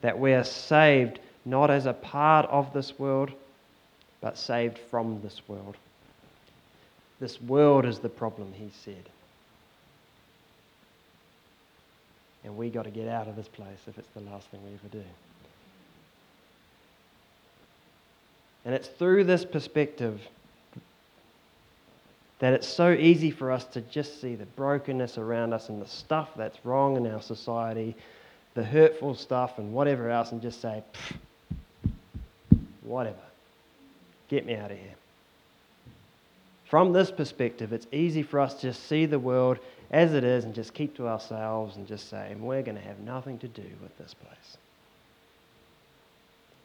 That 0.00 0.18
we 0.18 0.32
are 0.32 0.44
saved 0.44 1.18
not 1.44 1.70
as 1.70 1.86
a 1.86 1.92
part 1.92 2.46
of 2.46 2.72
this 2.72 2.98
world, 2.98 3.32
but 4.20 4.38
saved 4.38 4.78
from 4.90 5.20
this 5.22 5.42
world. 5.48 5.76
This 7.20 7.40
world 7.40 7.84
is 7.84 7.98
the 7.98 8.08
problem, 8.08 8.52
he 8.54 8.70
said. 8.84 9.08
And 12.44 12.56
we 12.56 12.70
got 12.70 12.84
to 12.84 12.90
get 12.90 13.08
out 13.08 13.26
of 13.26 13.36
this 13.36 13.48
place 13.48 13.78
if 13.86 13.98
it's 13.98 14.08
the 14.14 14.20
last 14.20 14.46
thing 14.48 14.60
we 14.62 14.74
ever 14.74 14.88
do. 14.90 15.04
And 18.64 18.74
it's 18.74 18.88
through 18.88 19.24
this 19.24 19.44
perspective 19.44 20.20
that 22.40 22.52
it's 22.52 22.68
so 22.68 22.90
easy 22.92 23.30
for 23.30 23.50
us 23.50 23.64
to 23.64 23.80
just 23.82 24.20
see 24.20 24.34
the 24.34 24.46
brokenness 24.46 25.18
around 25.18 25.52
us 25.52 25.68
and 25.68 25.80
the 25.80 25.88
stuff 25.88 26.30
that's 26.36 26.58
wrong 26.64 26.96
in 26.96 27.06
our 27.06 27.22
society, 27.22 27.94
the 28.54 28.64
hurtful 28.64 29.14
stuff 29.14 29.58
and 29.58 29.72
whatever 29.72 30.10
else, 30.10 30.32
and 30.32 30.42
just 30.42 30.60
say, 30.60 30.82
whatever. 32.82 33.16
Get 34.28 34.46
me 34.46 34.56
out 34.56 34.70
of 34.70 34.78
here. 34.78 34.94
From 36.66 36.92
this 36.92 37.10
perspective, 37.10 37.72
it's 37.72 37.86
easy 37.92 38.22
for 38.22 38.40
us 38.40 38.54
to 38.54 38.62
just 38.68 38.88
see 38.88 39.06
the 39.06 39.18
world 39.18 39.58
as 39.90 40.12
it 40.12 40.24
is 40.24 40.44
and 40.44 40.54
just 40.54 40.74
keep 40.74 40.96
to 40.96 41.06
ourselves 41.06 41.76
and 41.76 41.86
just 41.86 42.10
say, 42.10 42.34
we're 42.38 42.62
going 42.62 42.76
to 42.76 42.82
have 42.82 42.98
nothing 42.98 43.38
to 43.38 43.48
do 43.48 43.62
with 43.80 43.96
this 43.96 44.14
place. 44.14 44.56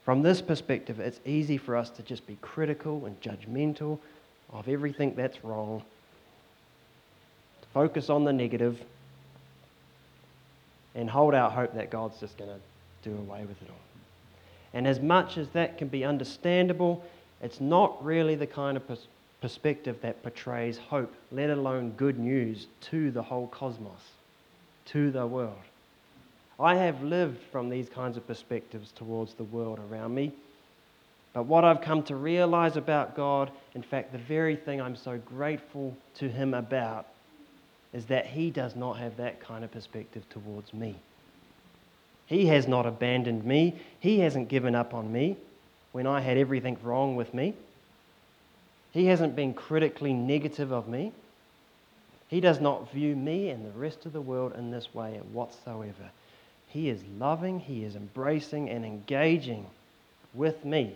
From 0.04 0.24
this 0.24 0.42
perspective, 0.42 1.00
it's 1.00 1.20
easy 1.26 1.58
for 1.58 1.76
us 1.76 1.92
to 1.92 2.02
just 2.02 2.26
be 2.26 2.38
critical 2.42 3.06
and 3.06 3.22
judgmental 3.22 4.00
of 4.54 4.68
everything 4.68 5.14
that's 5.16 5.44
wrong, 5.44 5.82
to 7.62 7.68
focus 7.74 8.10
on 8.10 8.24
the 8.24 8.34
negative, 8.34 8.82
and 10.96 11.10
hold 11.10 11.34
out 11.34 11.54
hope 11.54 11.74
that 11.76 11.90
God's 11.90 12.20
just 12.20 12.38
going 12.38 12.50
to 12.50 13.10
do 13.10 13.16
away 13.16 13.42
with 13.42 13.62
it 13.62 13.70
all. 13.70 13.76
And 14.74 14.88
as 14.88 15.00
much 15.00 15.38
as 15.38 15.48
that 15.50 15.78
can 15.78 15.88
be 15.88 16.04
understandable, 16.04 17.04
it's 17.42 17.62
not 17.62 18.04
really 18.04 18.36
the 18.36 18.48
kind 18.48 18.78
of 18.78 18.88
pers- 18.88 19.08
perspective 19.42 19.98
that 20.02 20.22
portrays 20.22 20.78
hope, 20.78 21.14
let 21.32 21.50
alone 21.50 21.92
good 21.92 22.20
news, 22.20 22.68
to 22.82 23.12
the 23.12 23.24
whole 23.24 23.48
cosmos, 23.48 24.12
to 24.86 25.12
the 25.12 25.26
world. 25.26 25.56
I 26.60 26.76
have 26.76 27.02
lived 27.02 27.40
from 27.52 27.70
these 27.70 27.88
kinds 27.88 28.18
of 28.18 28.28
perspectives 28.28 28.92
towards 28.92 29.34
the 29.36 29.46
world 29.46 29.80
around 29.90 30.14
me. 30.14 30.34
But 31.34 31.44
what 31.44 31.64
I've 31.64 31.82
come 31.82 32.04
to 32.04 32.16
realize 32.16 32.76
about 32.76 33.16
God, 33.16 33.52
in 33.76 33.84
fact, 33.84 34.12
the 34.12 34.18
very 34.18 34.56
thing 34.56 34.82
I'm 34.82 34.96
so 34.96 35.18
grateful 35.18 35.96
to 36.16 36.30
Him 36.30 36.54
about, 36.54 37.08
is 37.94 38.06
that 38.06 38.26
He 38.26 38.50
does 38.50 38.76
not 38.76 38.98
have 38.98 39.18
that 39.18 39.40
kind 39.40 39.64
of 39.64 39.72
perspective 39.72 40.28
towards 40.30 40.74
me. 40.74 40.96
He 42.26 42.46
has 42.48 42.68
not 42.68 42.86
abandoned 42.86 43.44
me. 43.44 43.76
He 44.00 44.20
hasn't 44.20 44.50
given 44.50 44.76
up 44.76 44.94
on 44.94 45.12
me 45.12 45.38
when 45.92 46.06
I 46.06 46.22
had 46.22 46.38
everything 46.38 46.78
wrong 46.84 47.16
with 47.16 47.34
me. 47.34 47.56
He 48.92 49.06
hasn't 49.06 49.36
been 49.36 49.54
critically 49.54 50.14
negative 50.14 50.72
of 50.72 50.88
me. 50.88 51.12
He 52.28 52.40
does 52.40 52.60
not 52.60 52.92
view 52.92 53.16
me 53.16 53.50
and 53.50 53.66
the 53.66 53.78
rest 53.78 54.06
of 54.06 54.14
the 54.14 54.22
world 54.22 54.54
in 54.56 54.70
this 54.70 54.94
way 54.94 55.20
whatsoever. 55.32 56.12
He 56.68 56.90
is 56.90 57.02
loving, 57.18 57.60
He 57.60 57.84
is 57.84 57.96
embracing 57.96 58.70
and 58.70 58.86
engaging 58.86 59.66
with 60.34 60.64
me, 60.64 60.96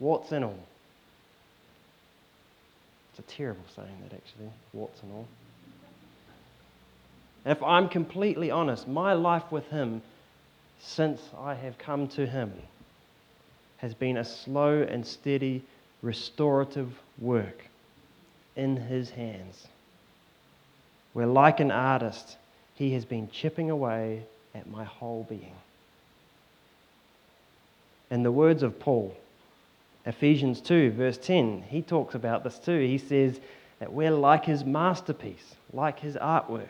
warts 0.00 0.32
and 0.32 0.44
all. 0.44 0.58
It's 3.10 3.18
a 3.20 3.36
terrible 3.36 3.64
saying, 3.76 3.96
that 4.02 4.14
actually, 4.14 4.50
warts 4.72 5.00
and 5.02 5.12
all. 5.12 5.28
If 7.46 7.62
I'm 7.62 7.88
completely 7.88 8.50
honest, 8.50 8.88
my 8.88 9.12
life 9.12 9.52
with 9.52 9.66
Him 9.68 10.02
since 10.80 11.20
I 11.38 11.54
have 11.54 11.78
come 11.78 12.08
to 12.08 12.26
Him 12.26 12.52
has 13.78 13.94
been 13.94 14.16
a 14.16 14.24
slow 14.24 14.82
and 14.82 15.06
steady 15.06 15.62
restorative 16.02 16.90
work 17.18 17.64
in 18.56 18.76
His 18.76 19.10
hands. 19.10 19.66
Where, 21.12 21.26
like 21.26 21.60
an 21.60 21.70
artist, 21.70 22.36
He 22.74 22.94
has 22.94 23.04
been 23.04 23.30
chipping 23.30 23.70
away 23.70 24.24
at 24.54 24.68
my 24.68 24.84
whole 24.84 25.24
being. 25.28 25.54
In 28.10 28.22
the 28.22 28.32
words 28.32 28.62
of 28.62 28.80
Paul, 28.80 29.16
Ephesians 30.06 30.60
2, 30.60 30.92
verse 30.92 31.18
10, 31.18 31.64
he 31.68 31.80
talks 31.80 32.14
about 32.14 32.44
this 32.44 32.58
too. 32.58 32.78
He 32.80 32.98
says 32.98 33.40
that 33.78 33.92
we're 33.92 34.10
like 34.10 34.44
his 34.44 34.64
masterpiece, 34.64 35.54
like 35.72 35.98
his 35.98 36.16
artwork. 36.16 36.68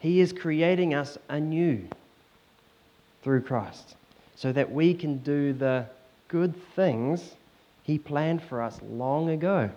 He 0.00 0.20
is 0.20 0.32
creating 0.32 0.94
us 0.94 1.16
anew 1.28 1.84
through 3.22 3.42
Christ 3.42 3.94
so 4.34 4.50
that 4.52 4.72
we 4.72 4.94
can 4.94 5.18
do 5.18 5.52
the 5.52 5.86
good 6.26 6.54
things 6.74 7.36
he 7.84 7.98
planned 7.98 8.42
for 8.42 8.60
us 8.60 8.80
long 8.82 9.30
ago. 9.30 9.70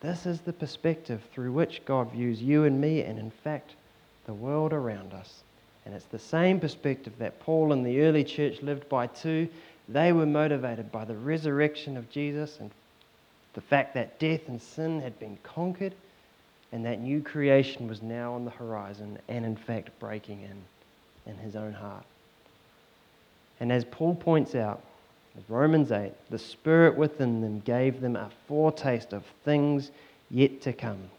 This 0.00 0.24
is 0.24 0.40
the 0.40 0.52
perspective 0.52 1.22
through 1.32 1.52
which 1.52 1.84
God 1.84 2.12
views 2.12 2.40
you 2.40 2.64
and 2.64 2.80
me, 2.80 3.02
and 3.02 3.18
in 3.18 3.30
fact, 3.30 3.72
the 4.24 4.34
world 4.34 4.72
around 4.72 5.12
us. 5.12 5.42
And 5.86 5.94
it's 5.94 6.06
the 6.06 6.18
same 6.18 6.60
perspective 6.60 7.14
that 7.18 7.40
Paul 7.40 7.72
and 7.72 7.86
the 7.86 8.02
early 8.02 8.24
church 8.24 8.60
lived 8.60 8.88
by 8.88 9.06
too. 9.06 9.48
They 9.88 10.12
were 10.12 10.26
motivated 10.26 10.90
by 10.92 11.04
the 11.04 11.16
resurrection 11.16 11.96
of 11.96 12.10
Jesus 12.10 12.58
and 12.60 12.70
the 13.54 13.60
fact 13.60 13.94
that 13.94 14.18
death 14.18 14.48
and 14.48 14.60
sin 14.60 15.00
had 15.00 15.18
been 15.18 15.38
conquered 15.44 15.94
and 16.72 16.84
that 16.84 17.00
new 17.00 17.22
creation 17.22 17.88
was 17.88 18.02
now 18.02 18.34
on 18.34 18.44
the 18.44 18.50
horizon 18.50 19.18
and, 19.28 19.46
in 19.46 19.56
fact, 19.56 19.90
breaking 20.00 20.42
in 20.42 20.62
in 21.26 21.36
his 21.38 21.56
own 21.56 21.72
heart. 21.72 22.04
And 23.60 23.72
as 23.72 23.84
Paul 23.84 24.14
points 24.14 24.54
out, 24.54 24.82
Romans 25.48 25.92
8, 25.92 26.12
the 26.30 26.38
Spirit 26.38 26.96
within 26.96 27.40
them 27.40 27.60
gave 27.60 28.00
them 28.00 28.16
a 28.16 28.30
foretaste 28.48 29.12
of 29.12 29.24
things 29.44 29.90
yet 30.30 30.62
to 30.62 30.72
come, 30.72 31.10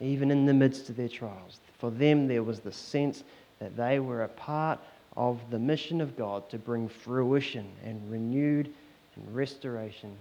even 0.00 0.30
in 0.30 0.46
the 0.46 0.54
midst 0.54 0.88
of 0.88 0.96
their 0.96 1.08
trials. 1.08 1.58
For 1.78 1.90
them, 1.90 2.28
there 2.28 2.42
was 2.42 2.60
the 2.60 2.72
sense 2.72 3.22
that 3.58 3.76
they 3.76 4.00
were 4.00 4.24
a 4.24 4.28
part 4.28 4.78
of 5.16 5.40
the 5.50 5.58
mission 5.58 6.00
of 6.00 6.16
God 6.16 6.48
to 6.50 6.58
bring 6.58 6.88
fruition 6.88 7.66
and 7.84 8.10
renewed 8.10 8.72
and 9.16 9.34
restoration, 9.34 10.16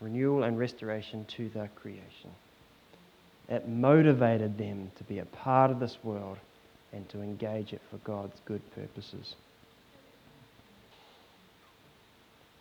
renewal 0.00 0.42
and 0.42 0.58
restoration 0.58 1.24
to 1.36 1.48
the 1.50 1.68
creation. 1.76 2.30
It 3.48 3.68
motivated 3.68 4.58
them 4.58 4.90
to 4.96 5.04
be 5.04 5.18
a 5.18 5.24
part 5.24 5.70
of 5.70 5.80
this 5.80 5.98
world 6.02 6.38
and 6.92 7.08
to 7.10 7.22
engage 7.22 7.72
it 7.72 7.80
for 7.90 7.98
God's 7.98 8.40
good 8.44 8.62
purposes. 8.74 9.34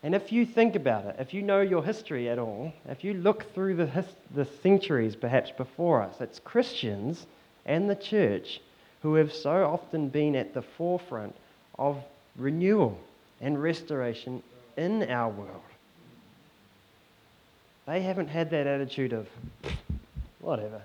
And 0.01 0.15
if 0.15 0.31
you 0.31 0.45
think 0.45 0.75
about 0.75 1.05
it, 1.05 1.17
if 1.19 1.33
you 1.33 1.41
know 1.41 1.61
your 1.61 1.83
history 1.83 2.29
at 2.29 2.39
all, 2.39 2.71
if 2.87 3.03
you 3.03 3.15
look 3.15 3.53
through 3.53 3.75
the, 3.75 3.85
his, 3.87 4.05
the 4.33 4.45
centuries 4.63 5.15
perhaps 5.15 5.51
before 5.51 6.01
us, 6.01 6.15
it's 6.21 6.39
Christians 6.39 7.25
and 7.65 7.89
the 7.89 7.95
church 7.95 8.61
who 9.01 9.15
have 9.15 9.33
so 9.33 9.65
often 9.65 10.09
been 10.09 10.35
at 10.35 10.53
the 10.53 10.61
forefront 10.61 11.35
of 11.77 11.97
renewal 12.37 12.99
and 13.41 13.61
restoration 13.61 14.43
in 14.77 15.03
our 15.03 15.29
world. 15.29 15.61
They 17.87 18.01
haven't 18.01 18.27
had 18.27 18.51
that 18.51 18.67
attitude 18.67 19.13
of 19.13 19.27
whatever. 20.39 20.81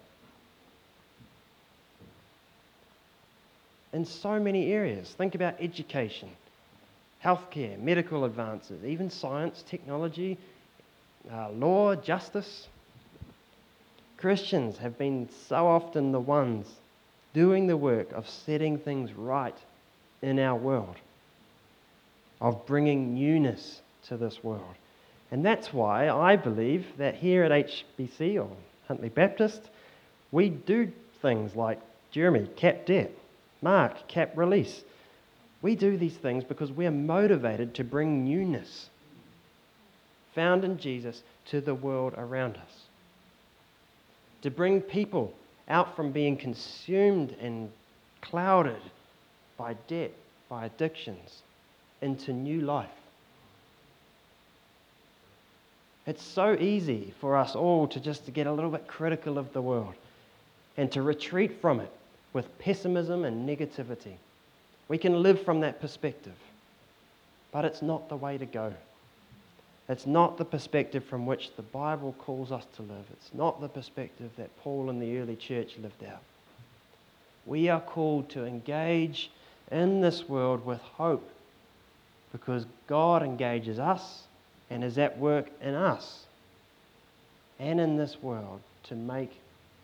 In 3.93 4.05
so 4.05 4.41
many 4.41 4.73
areas, 4.73 5.13
think 5.17 5.35
about 5.35 5.55
education, 5.61 6.31
healthcare, 7.23 7.79
medical 7.79 8.25
advances, 8.25 8.85
even 8.85 9.11
science, 9.11 9.63
technology, 9.69 10.39
uh, 11.33 11.51
law, 11.51 11.95
justice. 11.95 12.69
Christians 14.17 14.79
have 14.79 14.99
been 14.99 15.29
so 15.49 15.67
often 15.67 16.11
the 16.11 16.21
ones 16.21 16.67
doing 17.35 17.67
the 17.67 17.77
work 17.77 18.11
of 18.13 18.29
setting 18.29 18.79
things 18.79 19.13
right 19.13 19.57
in 20.23 20.39
our 20.39 20.57
world, 20.57 20.97
of 22.41 22.65
bringing 22.65 23.15
newness 23.15 23.83
to 24.09 24.17
this 24.17 24.43
world. 24.43 24.75
And 25.31 25.45
that's 25.45 25.73
why 25.73 26.09
I 26.09 26.37
believe 26.37 26.87
that 26.97 27.17
here 27.17 27.45
at 27.45 27.51
HBC 27.51 28.43
or 28.43 28.49
Huntly 28.89 29.09
Baptist, 29.09 29.61
we 30.33 30.49
do 30.49 30.91
things 31.21 31.55
like 31.55 31.81
Jeremy, 32.13 32.49
CAP 32.57 32.87
debt, 32.87 33.11
Mark, 33.61 34.09
CAP 34.09 34.37
release. 34.37 34.83
We 35.61 35.75
do 35.75 35.97
these 35.97 36.17
things 36.17 36.45
because 36.45 36.71
we're 36.71 36.91
motivated 36.91 37.75
to 37.75 37.85
bring 37.85 38.25
newness 38.25 38.89
found 40.35 40.65
in 40.65 40.79
Jesus 40.79 41.23
to 41.47 41.61
the 41.61 41.75
world 41.75 42.15
around 42.17 42.57
us. 42.57 42.87
To 44.43 44.51
bring 44.51 44.81
people 44.81 45.33
out 45.69 45.97
from 45.97 46.13
being 46.13 46.37
consumed 46.37 47.35
and 47.41 47.71
clouded 48.21 48.81
by 49.57 49.75
debt, 49.89 50.13
by 50.49 50.67
addictions, 50.67 51.43
into 52.03 52.33
new 52.33 52.61
life. 52.61 52.89
It's 56.07 56.23
so 56.23 56.55
easy 56.55 57.15
for 57.21 57.37
us 57.37 57.55
all 57.55 57.89
to 57.89 58.01
just 58.01 58.27
to 58.27 58.31
get 58.31 58.47
a 58.47 58.53
little 58.53 58.71
bit 58.71 58.87
critical 58.87 59.39
of 59.39 59.53
the 59.53 59.63
world 59.63 59.95
and 60.77 60.93
to 60.93 61.03
retreat 61.03 61.61
from 61.61 61.81
it 61.81 61.91
with 62.33 62.59
pessimism 62.59 63.25
and 63.25 63.49
negativity. 63.49 64.15
We 64.89 64.99
can 64.99 65.23
live 65.23 65.43
from 65.45 65.61
that 65.61 65.81
perspective, 65.81 66.35
but 67.53 67.65
it's 67.65 67.81
not 67.81 68.09
the 68.09 68.17
way 68.17 68.37
to 68.37 68.45
go. 68.45 68.75
It's 69.89 70.07
not 70.07 70.39
the 70.39 70.45
perspective 70.45 71.05
from 71.05 71.27
which 71.27 71.55
the 71.57 71.63
Bible 71.63 72.15
calls 72.19 72.51
us 72.51 72.65
to 72.77 72.83
live. 72.83 73.05
It's 73.13 73.35
not 73.35 73.61
the 73.61 73.69
perspective 73.69 74.31
that 74.37 74.57
Paul 74.61 74.89
and 74.89 75.01
the 75.01 75.19
early 75.19 75.37
church 75.37 75.77
lived 75.79 76.03
out. 76.05 76.23
We 77.45 77.69
are 77.69 77.81
called 77.81 78.31
to 78.31 78.47
engage 78.47 79.31
in 79.71 80.01
this 80.01 80.27
world 80.29 80.65
with 80.65 80.81
hope 80.81 81.29
because 82.33 82.65
God 82.87 83.23
engages 83.23 83.79
us 83.79 84.25
and 84.71 84.83
is 84.83 84.97
at 84.97 85.19
work 85.19 85.51
in 85.61 85.75
us 85.75 86.25
and 87.59 87.79
in 87.79 87.97
this 87.97 88.23
world 88.23 88.61
to 88.85 88.95
make 88.95 89.33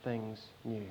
things 0.03 0.41
new. 0.65 0.87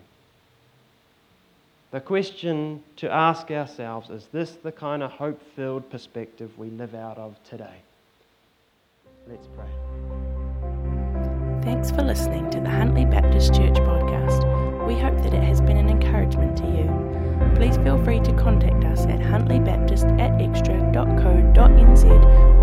The 1.92 2.00
question 2.00 2.84
to 2.98 3.12
ask 3.12 3.50
ourselves 3.50 4.12
is 4.12 4.28
this 4.32 4.52
the 4.52 4.72
kind 4.72 5.02
of 5.02 5.12
hope 5.12 5.42
filled 5.56 5.90
perspective 5.90 6.52
we 6.58 6.70
live 6.70 6.94
out 6.94 7.18
of 7.18 7.36
today? 7.44 7.78
Let's 9.30 9.48
pray. 9.56 9.70
Thanks 11.62 11.92
for 11.92 12.02
listening 12.02 12.50
to 12.50 12.60
the 12.60 12.70
Huntly 12.70 13.06
Baptist 13.06 13.54
Church 13.54 13.76
podcast. 13.76 14.44
We 14.88 14.98
hope 14.98 15.22
that 15.22 15.36
it 15.36 15.44
has 15.44 15.62
been 15.62 15.78
an 15.78 15.88
encouragement 15.88 16.58
to 16.58 16.64
you. 16.64 16.90
Please 17.56 17.78
feel 17.78 18.04
free 18.04 18.22
to 18.22 18.34
contact 18.34 18.84
us 18.86 19.06
at 19.06 19.20
huntleybaptist@extra.co.nz 19.20 22.06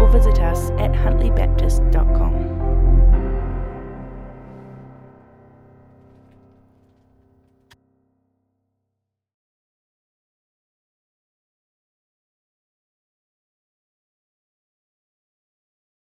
or 0.00 0.08
visit 0.08 0.40
us 0.40 0.70
at 0.70 0.92
huntleybaptist.com. 0.92 2.55